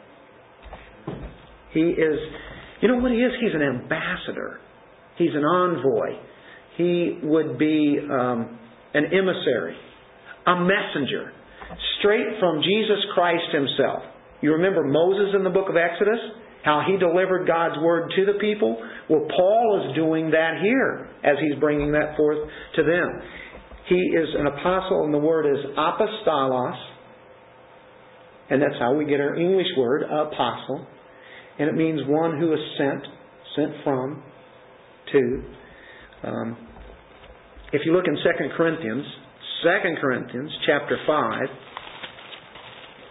[1.73, 2.19] He is,
[2.81, 3.33] you know what he is?
[3.41, 4.61] He's an ambassador.
[5.19, 6.19] He's an envoy.
[6.77, 8.59] He would be um,
[8.95, 9.77] an emissary,
[10.47, 11.33] a messenger,
[11.99, 14.03] straight from Jesus Christ himself.
[14.41, 16.21] You remember Moses in the book of Exodus?
[16.65, 18.81] how he delivered God's word to the people.
[19.09, 22.39] Well, Paul is doing that here as he's bringing that forth
[22.77, 23.21] to them.
[23.87, 26.77] He is an apostle, and the word is apostolos,
[28.49, 30.87] and that's how we get our English word, apostle.
[31.59, 33.05] And it means one who is sent,
[33.55, 34.23] sent from,
[35.13, 35.43] to.
[36.25, 36.57] Um,
[37.73, 38.23] if you look in 2
[38.57, 39.05] Corinthians,
[39.63, 39.69] 2
[40.01, 41.43] Corinthians chapter 5,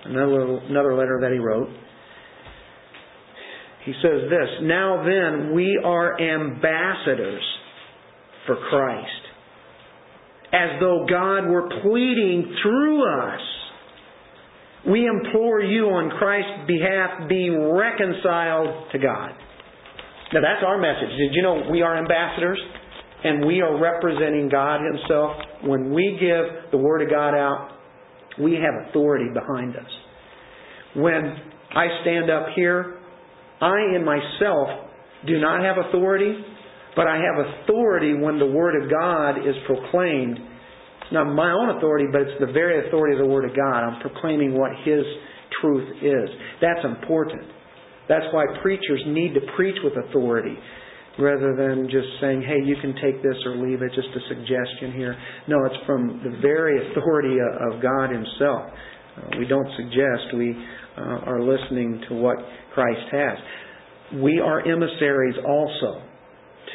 [0.06, 1.69] another, another letter that he wrote,
[3.86, 7.43] he says this Now then, we are ambassadors
[8.47, 9.10] for Christ,
[10.54, 13.41] as though God were pleading through us.
[14.88, 19.32] We implore you on Christ's behalf, be reconciled to God.
[20.34, 21.10] Now that's our message.
[21.10, 22.60] Did you know we are ambassadors?
[23.24, 25.32] And we are representing God Himself.
[25.64, 27.70] When we give the Word of God out,
[28.40, 29.92] we have authority behind us.
[30.96, 31.36] When
[31.76, 33.00] I stand up here
[33.64, 34.68] I in myself
[35.26, 36.36] do not have authority,
[36.98, 40.36] but I have authority when the Word of God is proclaimed.
[40.36, 43.88] It's not my own authority, but it's the very authority of the Word of God.
[43.88, 45.04] I'm proclaiming what His
[45.62, 46.30] truth is.
[46.60, 47.44] That's important.
[48.10, 50.58] That's why preachers need to preach with authority
[51.19, 54.93] rather than just saying, hey, you can take this or leave it, just a suggestion
[54.95, 55.15] here.
[55.47, 58.69] No, it's from the very authority of God Himself.
[59.15, 60.56] Uh, we don't suggest, we
[60.97, 62.38] uh, are listening to what
[62.73, 63.38] Christ has.
[64.21, 66.02] We are emissaries also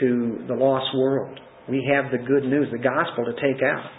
[0.01, 1.39] to the lost world.
[1.69, 3.91] We have the good news, the gospel to take out.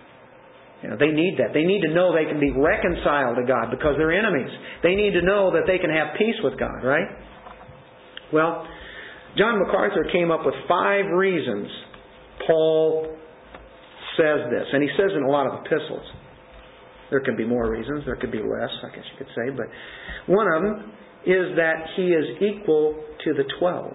[0.82, 1.54] You know, they need that.
[1.54, 4.50] They need to know they can be reconciled to God because they're enemies.
[4.82, 7.08] They need to know that they can have peace with God, right?
[8.32, 8.66] Well,
[9.38, 11.68] John MacArthur came up with five reasons
[12.48, 13.16] Paul
[14.18, 16.06] says this, and he says in a lot of epistles.
[17.10, 19.66] There could be more reasons, there could be less, I guess you could say, but
[20.28, 20.92] one of them
[21.26, 23.94] is that he is equal to the twelve.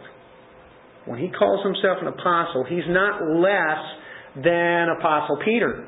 [1.07, 5.87] When he calls himself an apostle, he's not less than Apostle Peter.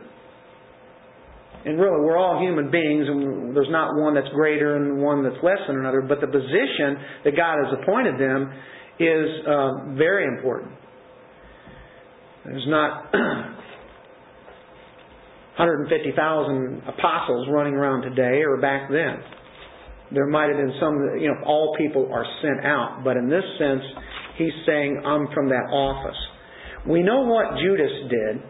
[1.64, 5.42] And really, we're all human beings, and there's not one that's greater and one that's
[5.42, 8.52] less than another, but the position that God has appointed them
[8.98, 10.72] is uh, very important.
[12.44, 13.12] There's not
[15.56, 19.16] 150,000 apostles running around today or back then.
[20.12, 23.42] There might have been some, you know, all people are sent out, but in this
[23.58, 23.82] sense,
[24.36, 26.16] he's saying, I'm from that office.
[26.88, 28.42] We know what Judas did.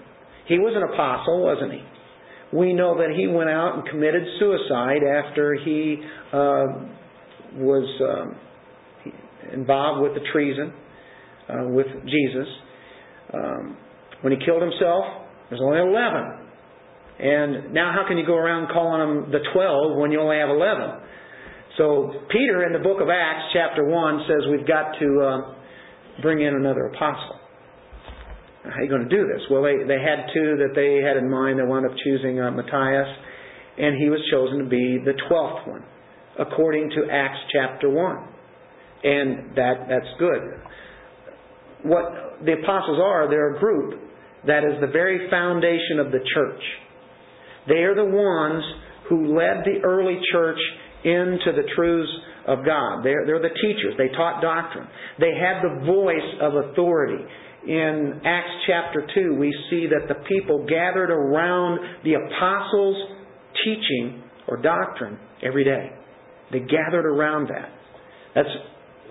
[0.46, 1.82] He was an apostle, wasn't he?
[2.56, 5.96] We know that he went out and committed suicide after he
[6.32, 6.64] uh,
[7.56, 8.38] was um,
[9.52, 10.72] involved with the treason
[11.48, 12.48] uh, with Jesus.
[13.34, 13.76] Um,
[14.22, 15.04] when he killed himself,
[15.50, 16.46] there's only 11.
[17.18, 20.50] And now, how can you go around calling them the 12 when you only have
[20.50, 21.06] 11?
[21.78, 26.40] So Peter in the book of Acts, chapter 1, says we've got to uh, bring
[26.40, 27.40] in another apostle.
[28.64, 29.42] How are you going to do this?
[29.50, 31.58] Well, they, they had two that they had in mind.
[31.58, 33.06] They wound up choosing uh, Matthias,
[33.78, 35.84] and he was chosen to be the twelfth one,
[36.38, 38.35] according to Acts chapter 1.
[39.04, 40.42] And that, that's good.
[41.82, 44.00] what the apostles are, they're a group
[44.46, 46.62] that is the very foundation of the church.
[47.68, 48.62] They are the ones
[49.08, 50.58] who led the early church
[51.04, 52.10] into the truths
[52.46, 53.02] of God.
[53.04, 53.94] They're, they're the teachers.
[53.98, 54.86] They taught doctrine.
[55.18, 57.24] They had the voice of authority.
[57.66, 62.96] In Acts chapter 2, we see that the people gathered around the apostles'
[63.64, 65.90] teaching or doctrine every day.
[66.52, 67.72] They gathered around that.
[68.36, 68.48] That's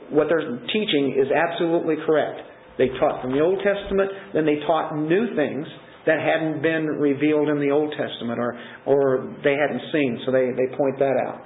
[0.09, 2.41] what they're teaching is absolutely correct.
[2.77, 5.65] They taught from the Old Testament, then they taught new things
[6.05, 10.51] that hadn't been revealed in the Old Testament or, or they hadn't seen, so they,
[10.53, 11.41] they point that out.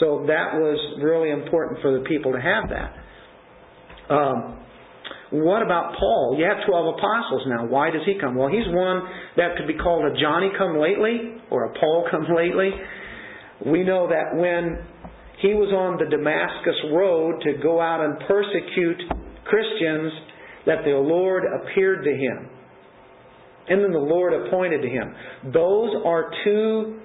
[0.00, 4.14] So that was really important for the people to have that.
[4.14, 4.58] Um,
[5.30, 6.36] what about Paul?
[6.38, 7.66] You have 12 apostles now.
[7.66, 8.34] Why does he come?
[8.34, 9.02] Well, he's one
[9.36, 12.70] that could be called a Johnny come lately or a Paul come lately.
[13.66, 14.78] We know that when
[15.40, 19.00] he was on the Damascus road to go out and persecute
[19.44, 20.12] Christians,
[20.66, 22.50] that the Lord appeared to him
[23.68, 25.14] and then the Lord appointed to him.
[25.52, 27.00] Those are two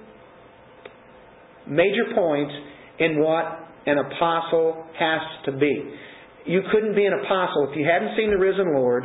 [1.68, 2.52] major points
[2.98, 5.94] in what an apostle has to be.
[6.46, 9.04] You couldn't be an apostle if you hadn't seen the risen Lord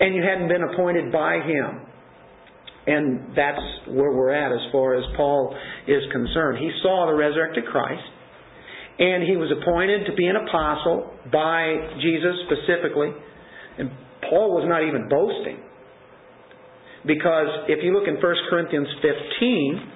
[0.00, 1.80] and you hadn't been appointed by him.
[2.86, 5.54] And that's where we're at as far as Paul
[5.88, 6.58] is concerned.
[6.58, 8.02] He saw the resurrected Christ
[8.98, 13.12] and he was appointed to be an apostle by Jesus specifically.
[13.78, 13.90] And
[14.30, 15.60] Paul was not even boasting.
[17.04, 19.92] Because if you look in 1 Corinthians 15,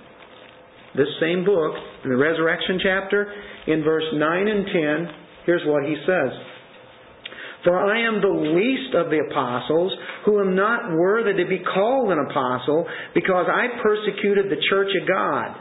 [0.97, 1.75] this same book,
[2.05, 3.33] in the resurrection chapter,
[3.67, 5.15] in verse 9 and 10,
[5.47, 6.31] here's what he says.
[7.65, 9.93] For I am the least of the apostles,
[10.25, 15.07] who am not worthy to be called an apostle, because I persecuted the church of
[15.07, 15.57] God.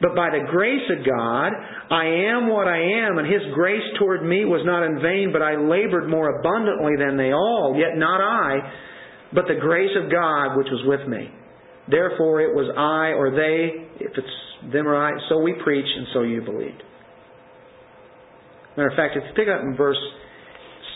[0.00, 1.52] But by the grace of God,
[1.90, 5.42] I am what I am, and His grace toward me was not in vain, but
[5.42, 8.58] I labored more abundantly than they all, yet not I,
[9.34, 11.30] but the grace of God which was with me.
[11.88, 16.06] Therefore it was I or they, if it's them or I, so we preach and
[16.14, 16.82] so you believed.
[18.76, 19.98] Matter of fact, if you pick up in verse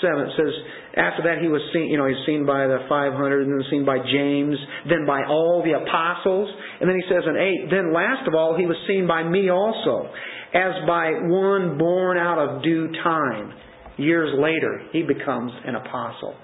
[0.00, 0.54] 7, it says,
[0.96, 3.84] after that he was seen, you know, he's seen by the 500, and then seen
[3.84, 4.56] by James,
[4.88, 6.48] then by all the apostles.
[6.80, 9.50] And then he says in 8, then last of all he was seen by me
[9.50, 10.08] also,
[10.54, 13.52] as by one born out of due time.
[13.96, 16.34] Years later, he becomes an apostle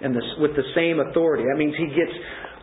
[0.00, 1.44] and this, with the same authority.
[1.50, 2.12] That means he gets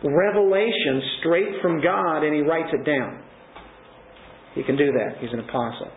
[0.02, 3.22] revelation straight from God and he writes it down.
[4.54, 5.18] He can do that.
[5.20, 5.90] He's an apostle.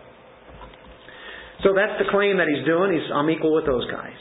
[1.62, 2.92] So that's the claim that he's doing.
[2.92, 4.16] He's, I'm equal with those guys.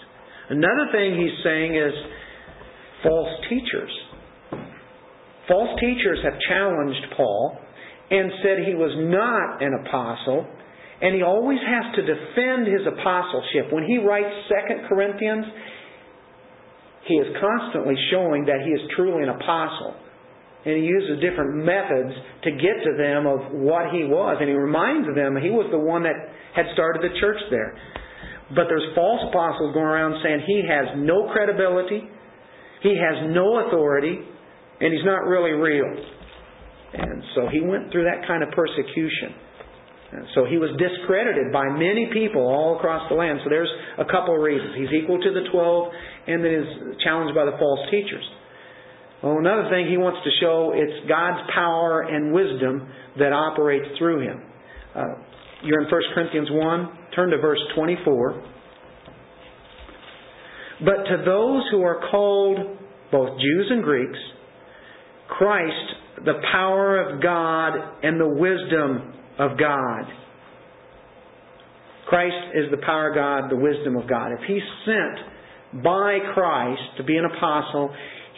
[0.49, 1.93] Another thing he's saying is
[3.03, 3.93] false teachers.
[5.47, 7.57] False teachers have challenged Paul
[8.11, 10.45] and said he was not an apostle,
[11.01, 13.71] and he always has to defend his apostleship.
[13.71, 15.45] When he writes Second Corinthians,
[17.05, 19.95] he is constantly showing that he is truly an apostle.
[20.66, 22.12] And he uses different methods
[22.43, 24.38] to get to them of what he was.
[24.39, 26.16] And he reminds them he was the one that
[26.51, 27.80] had started the church there.
[28.51, 32.03] But there's false apostles going around saying he has no credibility,
[32.82, 34.20] he has no authority,
[34.82, 35.88] and he's not really real.
[36.93, 39.38] And so he went through that kind of persecution.
[40.12, 43.39] And so he was discredited by many people all across the land.
[43.43, 43.70] So there's
[44.01, 44.74] a couple of reasons.
[44.74, 45.93] He's equal to the twelve
[46.26, 48.26] and then is challenged by the false teachers.
[49.22, 54.22] Well, another thing he wants to show it's God's power and wisdom that operates through
[54.22, 54.41] him.
[54.95, 55.03] Uh,
[55.63, 56.89] you're in 1 Corinthians 1.
[57.15, 58.43] Turn to verse 24.
[60.86, 62.57] But to those who are called,
[63.11, 64.17] both Jews and Greeks,
[65.28, 70.03] Christ, the power of God and the wisdom of God.
[72.07, 74.32] Christ is the power of God, the wisdom of God.
[74.32, 77.93] If He's sent by Christ to be an apostle,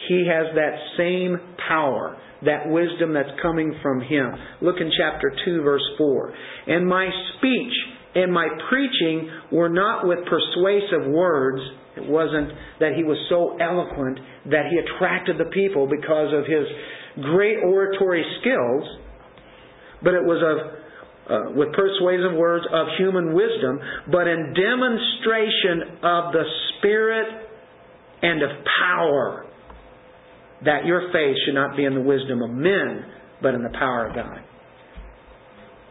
[0.08, 1.38] He has that same
[1.68, 4.32] power, that wisdom that's coming from Him.
[4.60, 6.34] Look in chapter 2, verse 4.
[6.68, 7.72] And my speech
[8.14, 11.62] and my preaching were not with persuasive words.
[11.96, 12.48] It wasn't
[12.80, 14.18] that he was so eloquent
[14.50, 16.66] that he attracted the people because of his
[17.24, 18.84] great oratory skills,
[20.02, 20.82] but it was of
[21.22, 23.78] uh, with persuasive words of human wisdom,
[24.10, 26.42] but in demonstration of the
[26.78, 27.28] Spirit
[28.22, 28.50] and of
[28.84, 29.46] power,
[30.64, 33.04] that your faith should not be in the wisdom of men,
[33.40, 34.38] but in the power of God.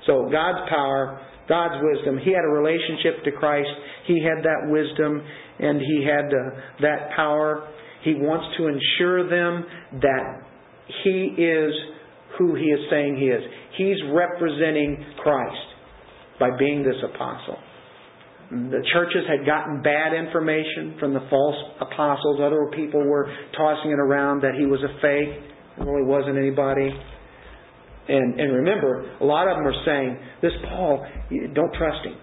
[0.07, 3.69] So God's power, God's wisdom, He had a relationship to Christ.
[4.07, 5.21] He had that wisdom
[5.59, 7.67] and He had uh, that power.
[8.03, 9.65] He wants to ensure them
[10.01, 10.41] that
[11.03, 11.73] He is
[12.37, 13.43] who He is saying He is.
[13.77, 15.67] He's representing Christ
[16.39, 17.57] by being this apostle.
[18.51, 22.43] The churches had gotten bad information from the false apostles.
[22.43, 25.39] Other people were tossing it around that he was a fake.
[25.79, 26.91] Really wasn't anybody.
[28.11, 30.99] And, and remember, a lot of them are saying, this Paul,
[31.55, 32.19] don't trust him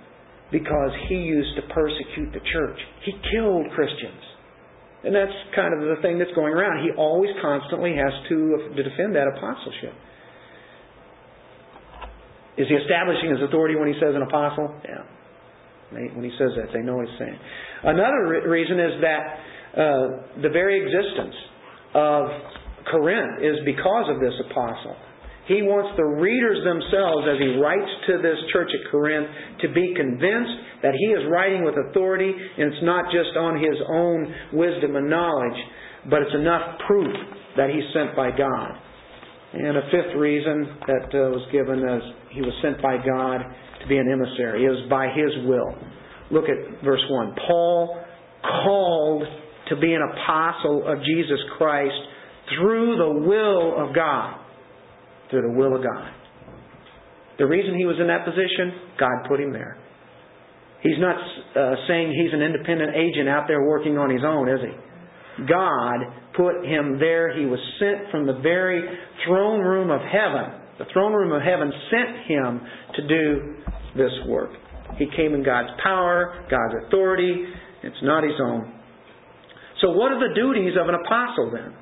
[0.53, 2.79] because he used to persecute the church.
[3.09, 4.21] He killed Christians.
[5.05, 6.85] And that's kind of the thing that's going around.
[6.85, 9.97] He always constantly has to, to defend that apostleship.
[12.59, 14.77] Is he establishing his authority when he says an apostle?
[14.85, 15.09] Yeah.
[15.91, 17.39] When he says that, they know what he's saying.
[17.85, 19.23] Another reason is that
[19.73, 21.35] uh, the very existence
[21.95, 22.29] of
[22.91, 24.97] Corinth is because of this apostle.
[25.49, 29.29] He wants the readers themselves, as he writes to this church at Corinth,
[29.65, 33.81] to be convinced that he is writing with authority and it's not just on his
[33.89, 35.57] own wisdom and knowledge,
[36.13, 37.09] but it's enough proof
[37.57, 38.77] that he's sent by God.
[39.55, 42.03] And a fifth reason that uh, was given is
[42.37, 43.41] he was sent by God
[43.81, 44.65] to be an emissary.
[44.65, 45.75] It was by his will.
[46.31, 47.35] Look at verse 1.
[47.47, 48.05] Paul
[48.43, 49.25] called
[49.69, 51.95] to be an apostle of Jesus Christ
[52.57, 54.39] through the will of God
[55.31, 56.11] through the will of God.
[57.39, 59.79] The reason he was in that position, God put him there.
[60.83, 64.61] He's not uh, saying he's an independent agent out there working on his own, is
[64.63, 65.45] he?
[65.47, 65.99] God
[66.37, 67.39] put him there.
[67.39, 68.83] He was sent from the very
[69.27, 70.58] throne room of heaven.
[70.79, 72.61] The throne room of heaven sent him
[72.95, 73.57] to do
[73.97, 74.51] this work.
[74.97, 77.45] He came in God's power, God's authority.
[77.83, 78.73] It's not his own.
[79.81, 81.75] So, what are the duties of an apostle then?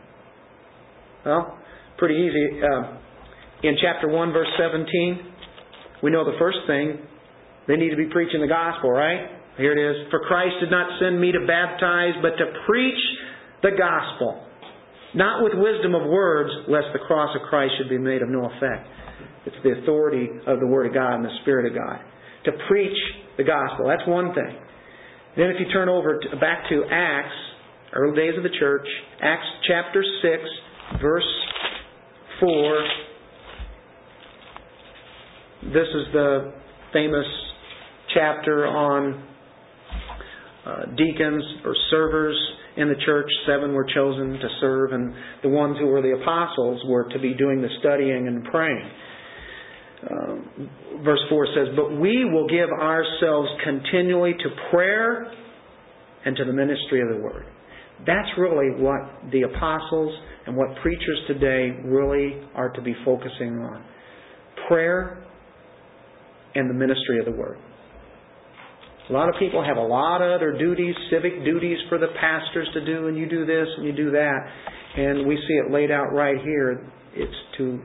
[1.25, 1.59] Well,
[1.99, 2.61] pretty easy.
[2.63, 2.99] Uh,
[3.63, 5.33] in chapter 1, verse 17,
[6.03, 6.99] we know the first thing.
[7.69, 9.29] They need to be preaching the gospel, right?
[9.57, 10.11] Here it is.
[10.11, 13.01] For Christ did not send me to baptize, but to preach
[13.63, 14.46] the gospel.
[15.17, 18.45] Not with wisdom of words, lest the cross of Christ should be made of no
[18.45, 18.87] effect.
[19.47, 21.99] It's the authority of the Word of God and the Spirit of God.
[22.45, 22.97] To preach
[23.39, 23.89] the gospel.
[23.89, 24.59] That's one thing.
[25.37, 27.35] Then if you turn over to, back to Acts,
[27.93, 28.87] early days of the church,
[29.23, 31.25] Acts chapter 6, verse
[32.41, 32.87] 4
[35.63, 36.53] this is the
[36.93, 37.27] famous
[38.15, 39.25] chapter on
[40.67, 42.37] uh, deacons or servers
[42.77, 43.29] in the church.
[43.47, 47.35] Seven were chosen to serve, and the ones who were the apostles were to be
[47.35, 48.91] doing the studying and praying.
[50.03, 55.33] Uh, verse 4 says, But we will give ourselves continually to prayer
[56.25, 57.47] and to the ministry of the word.
[58.07, 60.13] That's really what the apostles
[60.47, 63.85] and what preachers today really are to be focusing on.
[64.69, 65.25] Prayer
[66.55, 67.59] and the ministry of the Word.
[69.09, 72.69] A lot of people have a lot of other duties, civic duties for the pastors
[72.75, 74.39] to do, and you do this and you do that.
[74.97, 76.85] And we see it laid out right here.
[77.15, 77.81] It's to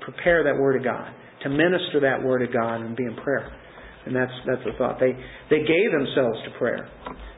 [0.00, 1.08] prepare that Word of God,
[1.44, 3.52] to minister that Word of God and be in prayer.
[4.06, 4.98] And that's that's the thought.
[4.98, 5.12] They
[5.50, 6.88] they gave themselves to prayer.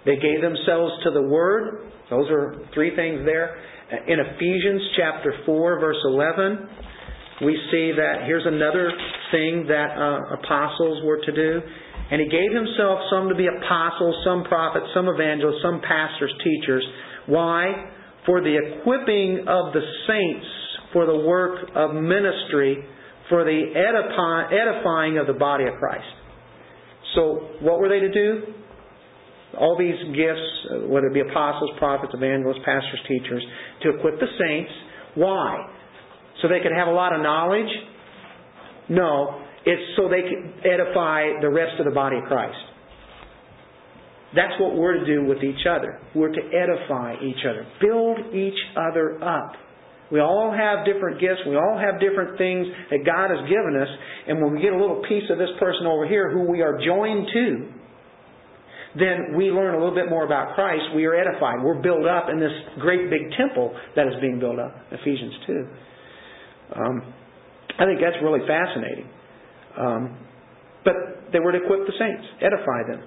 [0.06, 1.92] They gave themselves to the Word.
[2.08, 3.56] Those are three things there.
[4.06, 6.68] In Ephesians chapter four, verse eleven,
[7.44, 8.92] we see that here's another
[9.32, 11.60] thing that uh, apostles were to do.
[12.10, 16.84] And he gave himself some to be apostles, some prophets, some evangelists, some pastors, teachers.
[17.26, 17.90] Why?
[18.24, 20.46] For the equipping of the saints
[20.92, 22.82] for the work of ministry,
[23.28, 26.08] for the edifying of the body of Christ.
[27.14, 28.54] So, what were they to do?
[29.58, 33.44] All these gifts, whether it be apostles, prophets, evangelists, pastors, teachers,
[33.82, 34.70] to equip the saints.
[35.14, 35.68] Why?
[36.40, 37.70] so they could have a lot of knowledge?
[38.88, 42.56] No, it's so they can edify the rest of the body of Christ.
[44.34, 46.00] That's what we're to do with each other.
[46.14, 49.52] We're to edify each other, build each other up.
[50.10, 51.44] We all have different gifts.
[51.46, 53.88] We all have different things that God has given us.
[54.26, 56.80] And when we get a little piece of this person over here who we are
[56.80, 57.68] joined to,
[58.96, 60.96] then we learn a little bit more about Christ.
[60.96, 61.60] We are edified.
[61.62, 64.72] We're built up in this great big temple that is being built up.
[64.92, 65.68] Ephesians 2.
[66.72, 67.14] Um,
[67.78, 69.12] I think that's really fascinating.
[69.78, 70.18] Um,
[70.84, 70.94] but
[71.32, 73.02] they were to equip the saints, edify them.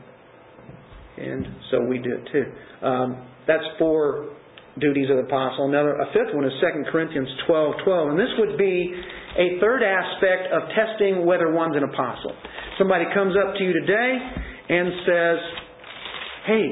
[1.18, 2.86] And so we do it too.
[2.86, 4.34] Um, that's four
[4.80, 5.68] duties of the apostle.
[5.68, 8.10] Another, a fifth one is 2 Corinthians 12 12.
[8.10, 8.94] And this would be
[9.38, 12.32] a third aspect of testing whether one's an apostle.
[12.78, 14.12] Somebody comes up to you today
[14.70, 15.40] and says,
[16.48, 16.66] Hey,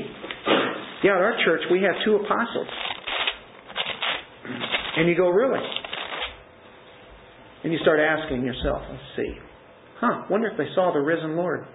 [1.04, 2.68] yeah, at our church we have two apostles.
[4.98, 5.60] And you go, Really?
[7.64, 9.34] And you start asking yourself, let's see,
[10.00, 11.66] huh, wonder if they saw the risen Lord.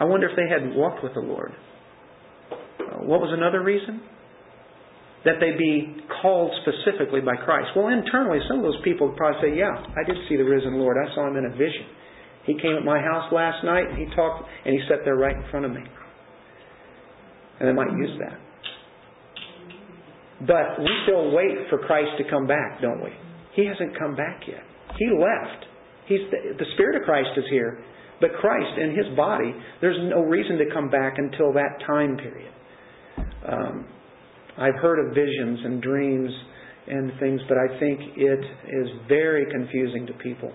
[0.00, 1.52] I wonder if they had walked with the Lord.
[2.50, 4.00] Uh, what was another reason?
[5.24, 7.76] That they be called specifically by Christ.
[7.76, 10.80] Well, internally, some of those people would probably say, Yeah, I did see the risen
[10.80, 10.96] Lord.
[10.96, 11.84] I saw him in a vision.
[12.46, 15.36] He came at my house last night and he talked and he sat there right
[15.36, 15.84] in front of me.
[17.60, 18.40] And they might use that.
[20.46, 23.10] But we still wait for Christ to come back, don't we?
[23.52, 24.64] He hasn't come back yet.
[24.98, 25.66] He left.
[26.10, 27.78] He's the, the Spirit of Christ is here,
[28.20, 32.52] but Christ in His body, there's no reason to come back until that time period.
[33.46, 33.86] Um,
[34.58, 36.30] I've heard of visions and dreams
[36.88, 40.50] and things, but I think it is very confusing to people.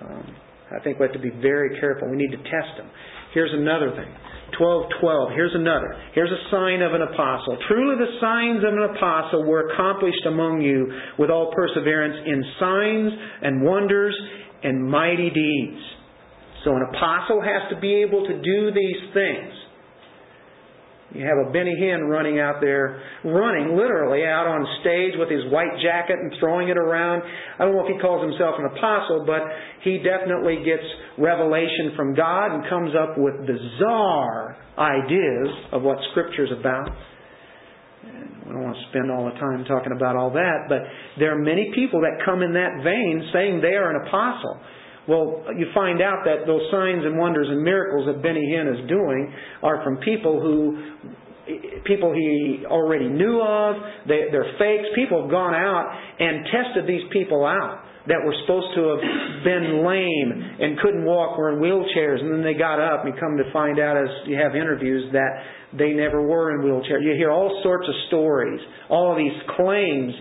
[0.00, 0.36] Um,
[0.70, 2.08] I think we have to be very careful.
[2.08, 2.88] We need to test them.
[3.34, 4.14] Here's another thing.
[4.58, 5.34] 12:12.
[5.34, 5.90] Here's another.
[6.14, 7.58] Here's a sign of an apostle.
[7.66, 10.86] Truly the signs of an apostle were accomplished among you
[11.18, 14.14] with all perseverance in signs and wonders
[14.64, 15.80] and mighty deeds.
[16.64, 19.52] So an apostle has to be able to do these things.
[21.14, 25.46] You have a Benny Hinn running out there, running literally out on stage with his
[25.52, 27.22] white jacket and throwing it around.
[27.22, 29.42] I don't know if he calls himself an apostle, but
[29.86, 30.82] he definitely gets
[31.16, 36.90] revelation from God and comes up with bizarre ideas of what Scripture's about.
[38.46, 40.84] We don't want to spend all the time talking about all that, but
[41.18, 44.60] there are many people that come in that vein saying they are an apostle.
[45.08, 48.88] Well, you find out that those signs and wonders and miracles that Benny Hinn is
[48.88, 49.32] doing
[49.62, 53.76] are from people who, people he already knew of.
[54.08, 54.88] They, they're fakes.
[54.94, 59.02] People have gone out and tested these people out that were supposed to have
[59.44, 60.30] been lame
[60.60, 63.78] and couldn't walk, were in wheelchairs, and then they got up and come to find
[63.78, 67.02] out as you have interviews that they never were in wheelchairs.
[67.02, 70.12] You hear all sorts of stories, all these claims,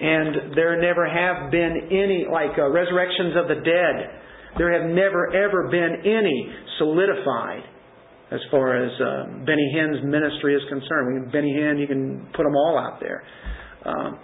[0.00, 4.22] and there never have been any, like uh, resurrections of the dead
[4.56, 7.62] there have never ever been any solidified
[8.30, 11.30] as far as uh, Benny Hinn's ministry is concerned.
[11.32, 13.22] Benny Hinn, you can put them all out there.
[13.84, 14.18] Um,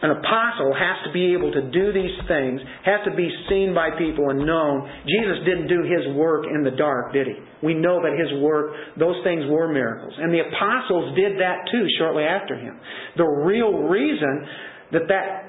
[0.00, 3.90] an apostle has to be able to do these things, has to be seen by
[3.98, 4.86] people and known.
[5.02, 7.34] Jesus didn't do his work in the dark, did he?
[7.66, 10.14] We know that his work, those things were miracles.
[10.16, 12.78] And the apostles did that too shortly after him.
[13.16, 14.46] The real reason
[14.92, 15.48] that that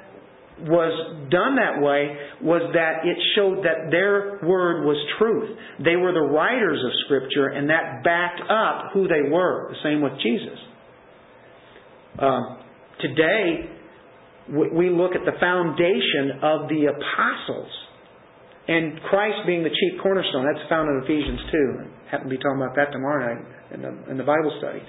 [0.66, 5.58] was done that way was that it showed that their word was truth.
[5.86, 9.70] They were the writers of Scripture, and that backed up who they were.
[9.70, 10.58] The same with Jesus.
[12.18, 12.58] Uh,
[13.00, 13.79] today,
[14.50, 17.70] we look at the foundation of the apostles.
[18.70, 21.58] And Christ being the chief cornerstone, that's found in Ephesians 2.
[22.06, 23.42] I happen to be talking about that tomorrow night
[23.74, 24.82] in the, in the Bible study.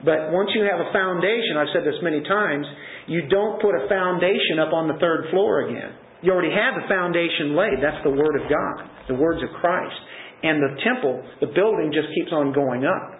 [0.00, 2.64] But once you have a foundation, I've said this many times,
[3.04, 5.92] you don't put a foundation up on the third floor again.
[6.24, 7.80] You already have the foundation laid.
[7.84, 9.96] That's the Word of God, the words of Christ.
[10.40, 13.19] And the temple, the building just keeps on going up.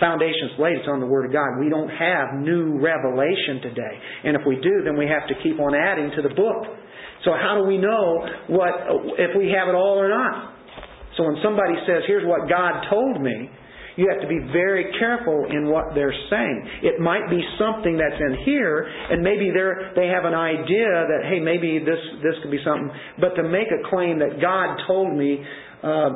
[0.00, 1.60] Foundation's laid, it's on the Word of God.
[1.60, 3.94] We don't have new revelation today.
[4.24, 6.80] And if we do, then we have to keep on adding to the book.
[7.24, 8.72] So how do we know what
[9.20, 10.56] if we have it all or not?
[11.16, 13.50] So when somebody says, here's what God told me,
[13.96, 16.68] you have to be very careful in what they're saying.
[16.82, 21.40] It might be something that's in here, and maybe they have an idea that, hey,
[21.40, 22.88] maybe this, this could be something.
[23.20, 25.44] But to make a claim that God told me,
[25.82, 26.10] uh,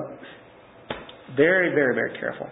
[1.36, 2.48] very, very, very careful.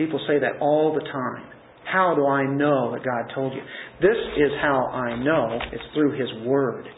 [0.00, 1.44] People say that all the time.
[1.84, 3.60] How do I know that God told you?
[4.00, 5.58] This is how I know.
[5.70, 6.88] It's through His Word.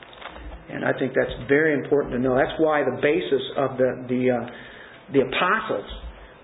[0.70, 2.36] And I think that's very important to know.
[2.36, 4.46] That's why the basis of the, the, uh,
[5.12, 5.90] the apostles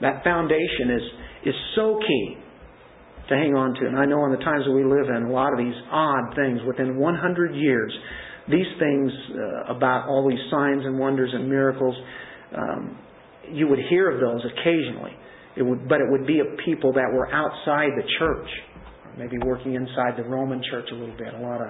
[0.00, 1.02] that foundation is,
[1.46, 2.34] is so key
[3.28, 3.86] to hang on to.
[3.86, 6.34] And I know in the times that we live in, a lot of these odd
[6.34, 7.94] things, within 100 years,
[8.50, 11.94] these things uh, about all these signs and wonders and miracles,
[12.56, 12.98] um,
[13.46, 15.14] you would hear of those occasionally.
[15.56, 18.48] It would, but it would be of people that were outside the church,
[19.18, 21.34] maybe working inside the Roman church a little bit.
[21.34, 21.68] A lot of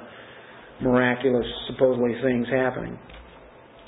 [0.82, 2.98] miraculous, supposedly things happening,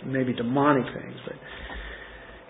[0.07, 1.17] maybe demonic things.
[1.27, 1.37] But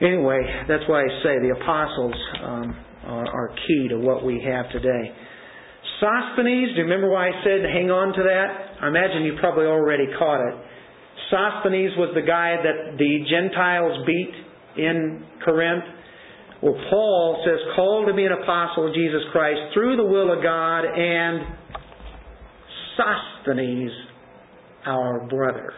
[0.01, 4.71] Anyway, that's why I say the apostles um, are, are key to what we have
[4.73, 5.13] today.
[6.01, 8.81] Sosthenes, do you remember why I said hang on to that?
[8.81, 10.55] I imagine you probably already caught it.
[11.29, 14.33] Sosthenes was the guy that the Gentiles beat
[14.83, 15.85] in Corinth.
[16.63, 20.43] Well, Paul says, called to be an apostle of Jesus Christ through the will of
[20.43, 21.41] God, and
[22.97, 23.93] Sosthenes,
[24.85, 25.73] our brother.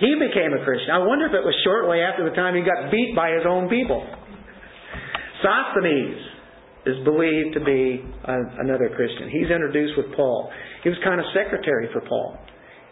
[0.00, 0.90] He became a Christian.
[0.90, 3.68] I wonder if it was shortly after the time he got beat by his own
[3.68, 4.04] people.
[5.42, 6.20] Sosthenes
[6.86, 9.28] is believed to be a, another Christian.
[9.30, 10.50] He's introduced with Paul.
[10.82, 12.38] He was kind of secretary for Paul.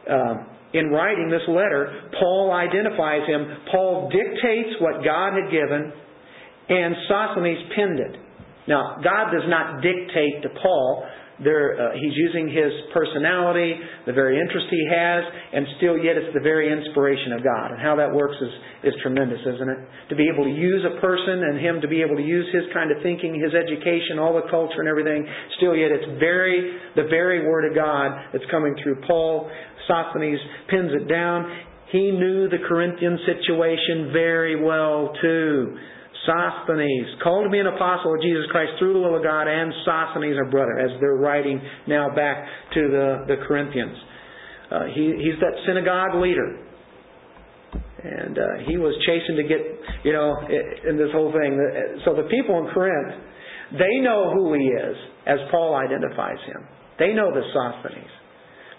[0.09, 3.45] Um, in writing this letter, Paul identifies him.
[3.71, 5.93] Paul dictates what God had given,
[6.69, 8.17] and Sosthenes penned it.
[8.69, 11.05] Now, God does not dictate to Paul.
[11.43, 13.75] uh, he's using his personality,
[14.07, 17.75] the very interest he has, and still yet it's the very inspiration of God.
[17.75, 19.81] And how that works is, is tremendous, isn't it?
[20.11, 22.63] To be able to use a person and him to be able to use his
[22.73, 25.27] kind of thinking, his education, all the culture and everything,
[25.59, 29.51] still yet it's very, the very Word of God that's coming through Paul.
[29.89, 30.39] Sosthenes
[30.71, 31.51] pins it down.
[31.91, 35.77] He knew the Corinthian situation very well too.
[36.27, 39.73] Sosthenes, called to be an apostle of Jesus Christ through the will of God, and
[39.85, 43.97] Sosthenes, our brother, as they're writing now back to the, the Corinthians.
[44.71, 46.67] Uh, he, he's that synagogue leader.
[48.05, 49.61] And uh, he was chasing to get,
[50.03, 50.35] you know,
[50.89, 52.01] in this whole thing.
[52.05, 53.15] So the people in Corinth,
[53.73, 54.97] they know who he is,
[55.27, 56.67] as Paul identifies him.
[56.99, 58.11] They know the Sosthenes.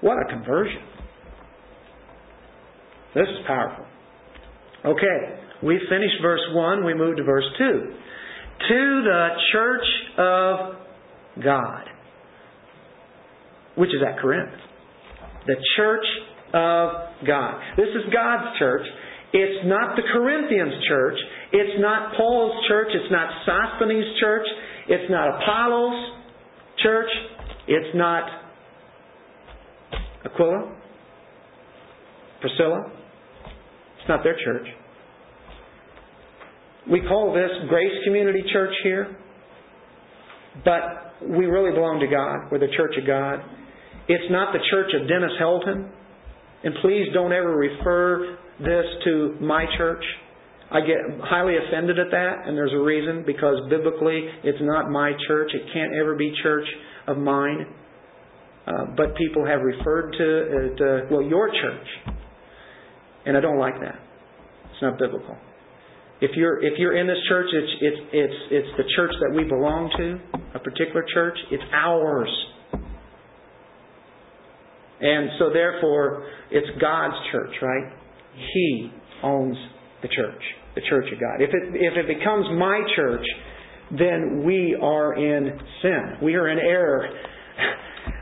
[0.02, 0.82] What a conversion.
[3.16, 3.86] This is powerful.
[4.86, 5.43] Okay.
[5.64, 7.66] We finished verse 1, we move to verse 2.
[8.70, 9.86] To the church
[10.18, 10.76] of
[11.44, 11.84] God,
[13.76, 14.60] which is at Corinth.
[15.48, 16.06] The church
[16.54, 16.92] of
[17.26, 17.62] God.
[17.78, 18.86] This is God's church.
[19.34, 21.18] It's not the Corinthians church.
[21.54, 22.90] It's not Paul's church.
[22.92, 24.46] It's not Sosthenes' church.
[24.88, 26.12] It's not Apollos'
[26.84, 27.10] church.
[27.68, 28.24] It's not
[30.26, 30.76] Aquila,
[32.42, 32.92] Priscilla.
[34.00, 34.68] It's not their church.
[36.90, 39.16] We call this Grace Community Church here,
[40.66, 42.52] but we really belong to God.
[42.52, 43.40] We're the Church of God.
[44.10, 45.90] It's not the Church of Dennis Helton.
[46.64, 50.04] And please don't ever refer this to my church.
[50.72, 55.12] I get highly offended at that, and there's a reason because biblically it's not my
[55.28, 55.52] church.
[55.54, 56.66] It can't ever be church
[57.08, 57.66] of mine.
[58.66, 62.16] Uh, but people have referred to it, uh, well, your church.
[63.26, 64.00] And I don't like that.
[64.72, 65.38] It's not biblical.
[66.24, 69.44] If you're if you're in this church, it's it's it's it's the church that we
[69.44, 71.38] belong to, a particular church.
[71.52, 72.30] It's ours.
[75.02, 77.92] And so therefore, it's God's church, right?
[78.54, 78.90] He
[79.22, 79.58] owns
[80.02, 80.42] the church,
[80.76, 81.42] the church of God.
[81.42, 83.26] If it if it becomes my church,
[83.92, 86.24] then we are in sin.
[86.24, 87.10] We are in error.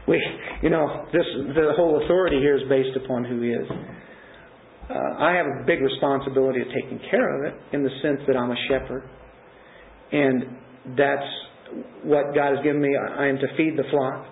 [0.08, 0.20] We,
[0.64, 1.26] you know, this
[1.56, 3.68] the whole authority here is based upon who He is
[4.90, 8.36] uh, I have a big responsibility of taking care of it in the sense that
[8.36, 9.04] I'm a shepherd.
[10.12, 10.44] And
[10.98, 11.30] that's
[12.04, 12.90] what God has given me.
[12.98, 14.26] I am to feed the flock.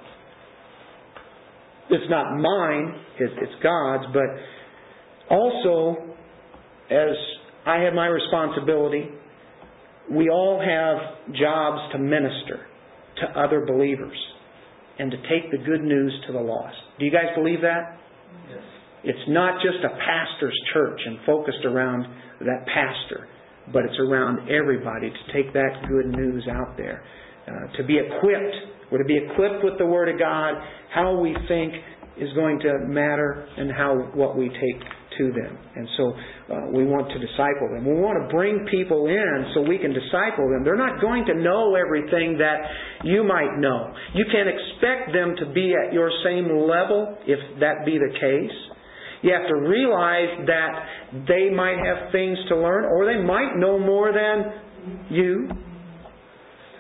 [1.92, 6.16] It's not mine, it's God's, but also,
[6.92, 7.16] as
[7.66, 9.10] I have my responsibility,
[10.12, 12.66] we all have jobs to minister
[13.22, 14.18] to other believers
[14.98, 16.76] and to take the good news to the lost.
[17.00, 17.98] Do you guys believe that?
[18.50, 18.64] Yes.
[19.04, 22.06] It's not just a pastor's church and focused around
[22.42, 23.28] that pastor,
[23.72, 27.04] but it's around everybody to take that good news out there.
[27.48, 28.56] Uh, to be equipped,
[28.92, 30.56] we're to be equipped with the Word of God.
[30.94, 31.74] How we think
[32.18, 34.82] is going to matter, and how what we take
[35.18, 35.58] to them.
[35.76, 37.86] And so uh, we want to disciple them.
[37.86, 40.64] We want to bring people in so we can disciple them.
[40.64, 42.60] They're not going to know everything that
[43.04, 43.94] you might know.
[44.16, 48.58] You can't expect them to be at your same level if that be the case.
[49.22, 53.78] You have to realize that they might have things to learn or they might know
[53.78, 55.50] more than you.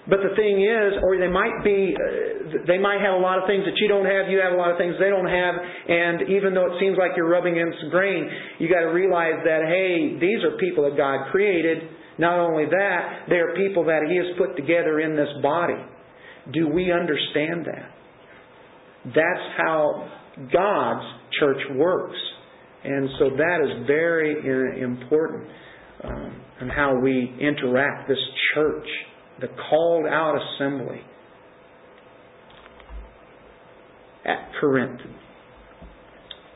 [0.09, 3.45] But the thing is, or they might be, uh, they might have a lot of
[3.45, 6.25] things that you don't have, you have a lot of things they don't have, and
[6.33, 8.25] even though it seems like you're rubbing against the grain,
[8.57, 11.85] you got to realize that, hey, these are people that God created.
[12.17, 15.77] Not only that, they are people that He has put together in this body.
[16.53, 17.93] Do we understand that?
[19.13, 20.09] That's how
[20.51, 21.05] God's
[21.39, 22.17] church works.
[22.83, 25.49] And so that is very important
[26.03, 28.17] um, in how we interact, this
[28.53, 28.87] church,
[29.41, 31.01] the called out assembly
[34.25, 35.01] at Corinth.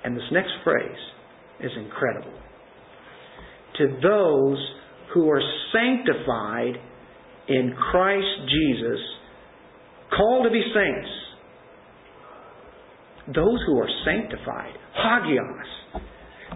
[0.03, 0.97] And this next phrase
[1.59, 2.34] is incredible.
[3.77, 4.57] To those
[5.13, 5.41] who are
[5.73, 6.75] sanctified
[7.47, 8.99] in Christ Jesus,
[10.15, 11.09] called to be saints,
[13.28, 16.01] those who are sanctified, hagios.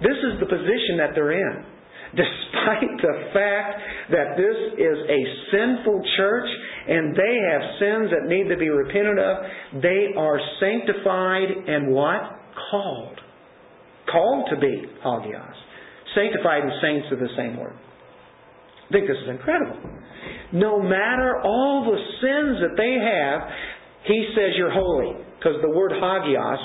[0.01, 1.65] This is the position that they're in.
[2.11, 3.79] Despite the fact
[4.11, 6.49] that this is a sinful church
[6.87, 12.21] and they have sins that need to be repented of, they are sanctified and what?
[12.71, 13.19] Called.
[14.11, 15.55] Called to be hagios.
[16.15, 17.75] Sanctified and saints are the same word.
[18.87, 19.77] I think this is incredible.
[20.53, 23.49] No matter all the sins that they have,
[24.05, 25.26] he says you're holy.
[25.37, 26.59] Because the word hagios,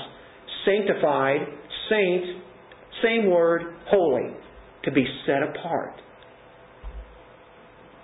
[0.65, 1.41] sanctified,
[1.89, 2.43] saint,
[3.03, 4.35] same word, holy,
[4.85, 6.01] to be set apart.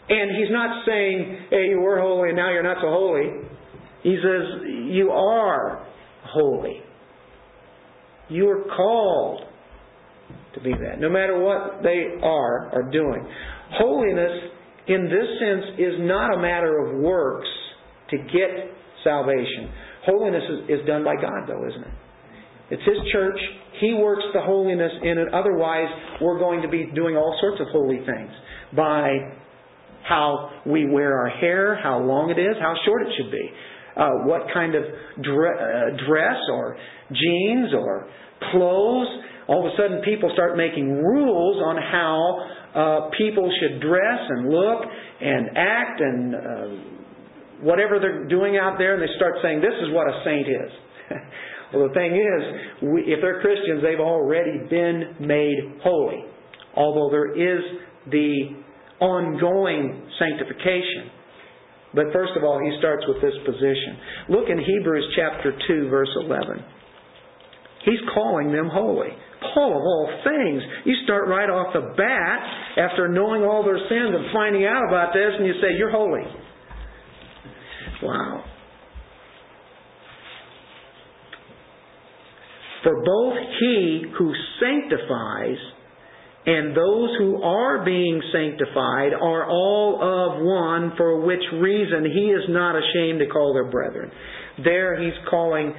[0.09, 3.49] And he's not saying, hey, you were holy and now you're not so holy.
[4.03, 5.87] He says, You are
[6.25, 6.81] holy.
[8.29, 9.43] You are called
[10.55, 13.27] to be that, no matter what they are or doing.
[13.73, 14.51] Holiness,
[14.87, 17.49] in this sense, is not a matter of works
[18.11, 18.73] to get
[19.05, 19.73] salvation.
[20.09, 21.95] Holiness is, is done by God, though, isn't it?
[22.71, 23.39] It's His church.
[23.81, 25.29] He works the holiness in it.
[25.33, 25.89] Otherwise,
[26.21, 28.31] we're going to be doing all sorts of holy things
[28.75, 29.13] by
[30.09, 33.51] how we wear our hair, how long it is, how short it should be,
[33.97, 34.83] uh, what kind of
[35.23, 36.77] dre- uh, dress or
[37.13, 38.09] jeans or
[38.51, 39.09] clothes.
[39.47, 44.49] All of a sudden, people start making rules on how uh, people should dress and
[44.49, 44.85] look
[45.21, 46.98] and act and uh,
[47.63, 50.71] whatever they're doing out there, and they start saying, This is what a saint is.
[51.73, 52.41] well, the thing is,
[52.83, 56.25] we, if they're Christians, they've already been made holy.
[56.77, 57.63] Although there is
[58.11, 58.55] the
[59.01, 61.11] ongoing sanctification.
[61.95, 64.29] But first of all, he starts with this position.
[64.29, 66.63] Look in Hebrews chapter 2, verse 11.
[67.85, 69.09] He's calling them holy.
[69.55, 72.41] Paul, of all things, you start right off the bat
[72.77, 76.27] after knowing all their sins and finding out about this, and you say, You're holy.
[78.03, 78.45] Wow.
[82.85, 85.59] For both he who sanctifies
[86.47, 92.45] and those who are being sanctified are all of one, for which reason he is
[92.49, 94.11] not ashamed to call their brethren.
[94.65, 95.75] There he's calling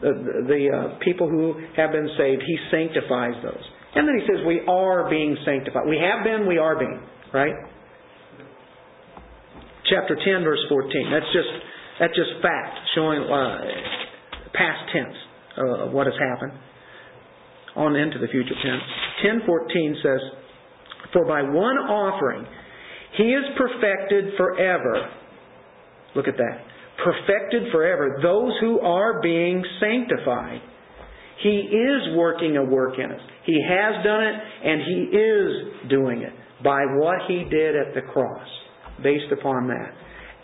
[0.00, 3.62] the, the uh, people who have been saved, he sanctifies those.
[3.94, 5.86] And then he says, We are being sanctified.
[5.88, 7.00] We have been, we are being,
[7.32, 7.54] right?
[9.90, 11.10] Chapter 10, verse 14.
[11.10, 11.52] That's just,
[12.00, 13.58] that's just fact, showing uh,
[14.52, 15.16] past tense
[15.56, 16.52] uh, of what has happened
[17.76, 18.82] on into the future tense.
[19.22, 20.20] 10:14 says,
[21.12, 22.46] "For by one offering
[23.12, 25.10] he is perfected forever."
[26.14, 26.64] Look at that.
[27.02, 30.60] Perfected forever those who are being sanctified.
[31.42, 33.20] He is working a work in us.
[33.44, 34.34] He has done it
[34.64, 36.32] and he is doing it
[36.64, 38.48] by what he did at the cross.
[39.02, 39.92] Based upon that.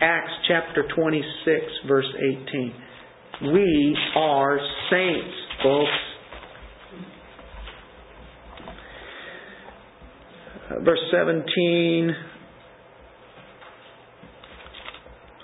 [0.01, 2.07] Acts chapter 26 verse
[2.51, 3.53] 18.
[3.53, 4.59] We are
[4.91, 5.91] saints, folks.
[10.83, 12.15] verse 17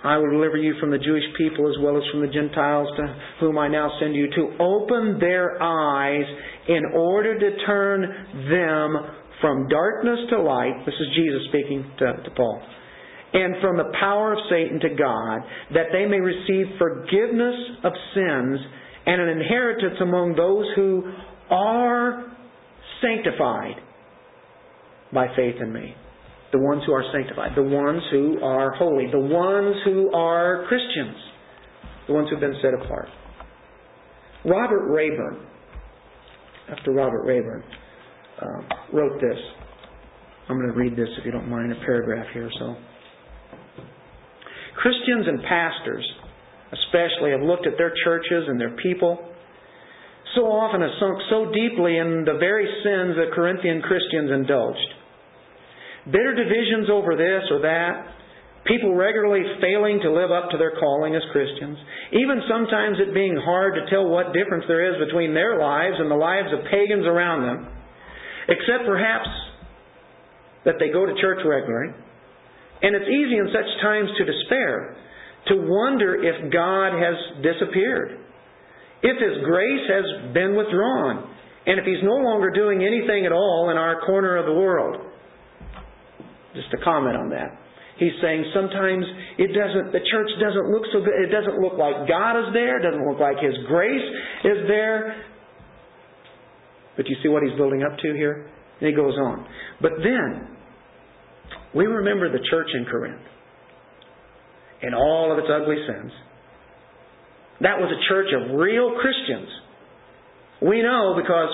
[0.03, 3.17] I will deliver you from the Jewish people as well as from the Gentiles to
[3.39, 6.25] whom I now send you to open their eyes
[6.69, 8.01] in order to turn
[8.51, 8.97] them
[9.43, 10.73] from darkness to light.
[10.87, 12.63] This is Jesus speaking to, to Paul.
[13.33, 15.41] And from the power of Satan to God,
[15.75, 17.55] that they may receive forgiveness
[17.85, 18.59] of sins
[19.07, 21.05] and an inheritance among those who
[21.51, 22.33] are
[23.01, 23.77] sanctified
[25.13, 25.95] by faith in me.
[26.53, 31.17] The ones who are sanctified, the ones who are holy, the ones who are Christians,
[32.09, 33.09] the ones who've been set apart.
[34.45, 35.47] Robert Rayburn,
[36.69, 37.63] after Robert Rayburn,
[38.41, 39.39] uh, wrote this.
[40.49, 42.51] I'm going to read this if you don't mind, a paragraph here.
[42.59, 42.75] So,
[44.81, 46.07] Christians and pastors,
[46.73, 49.21] especially, have looked at their churches and their people
[50.35, 55.01] so often have sunk so deeply in the very sins that Corinthian Christians indulged
[56.07, 58.09] bitter divisions over this or that,
[58.65, 61.77] people regularly failing to live up to their calling as Christians,
[62.13, 66.11] even sometimes it being hard to tell what difference there is between their lives and
[66.11, 67.69] the lives of pagans around them,
[68.49, 69.29] except perhaps
[70.65, 71.93] that they go to church regularly.
[72.83, 74.97] And it's easy in such times to despair,
[75.49, 78.19] to wonder if God has disappeared,
[79.03, 81.29] if His grace has been withdrawn,
[81.67, 84.97] and if He's no longer doing anything at all in our corner of the world.
[86.55, 87.57] Just to comment on that.
[87.99, 89.05] He's saying sometimes
[89.37, 91.15] it doesn't, the church doesn't look so good.
[91.21, 92.81] It doesn't look like God is there.
[92.81, 94.09] It doesn't look like His grace
[94.43, 95.31] is there.
[97.01, 98.51] But you see what he's building up to here?
[98.81, 99.47] And he goes on.
[99.81, 100.49] But then,
[101.75, 103.23] we remember the church in Corinth
[104.83, 106.13] in all of its ugly sins.
[107.61, 109.49] That was a church of real Christians.
[110.63, 111.51] We know because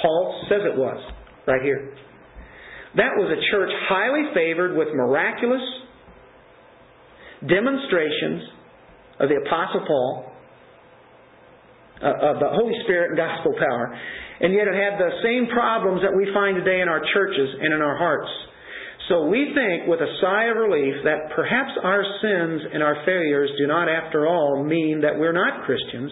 [0.00, 0.98] Paul says it was
[1.46, 1.94] right here.
[2.96, 5.62] That was a church highly favored with miraculous
[7.48, 8.42] demonstrations
[9.20, 10.32] of the Apostle Paul,
[12.02, 13.96] uh, of the Holy Spirit and gospel power,
[14.40, 17.72] and yet it had the same problems that we find today in our churches and
[17.72, 18.30] in our hearts.
[19.12, 23.50] So we think with a sigh of relief that perhaps our sins and our failures
[23.60, 26.10] do not, after all, mean that we're not Christians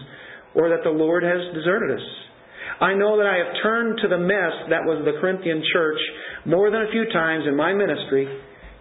[0.53, 2.05] or that the Lord has deserted us.
[2.79, 5.97] I know that I have turned to the mess that was the Corinthian church
[6.45, 8.29] more than a few times in my ministry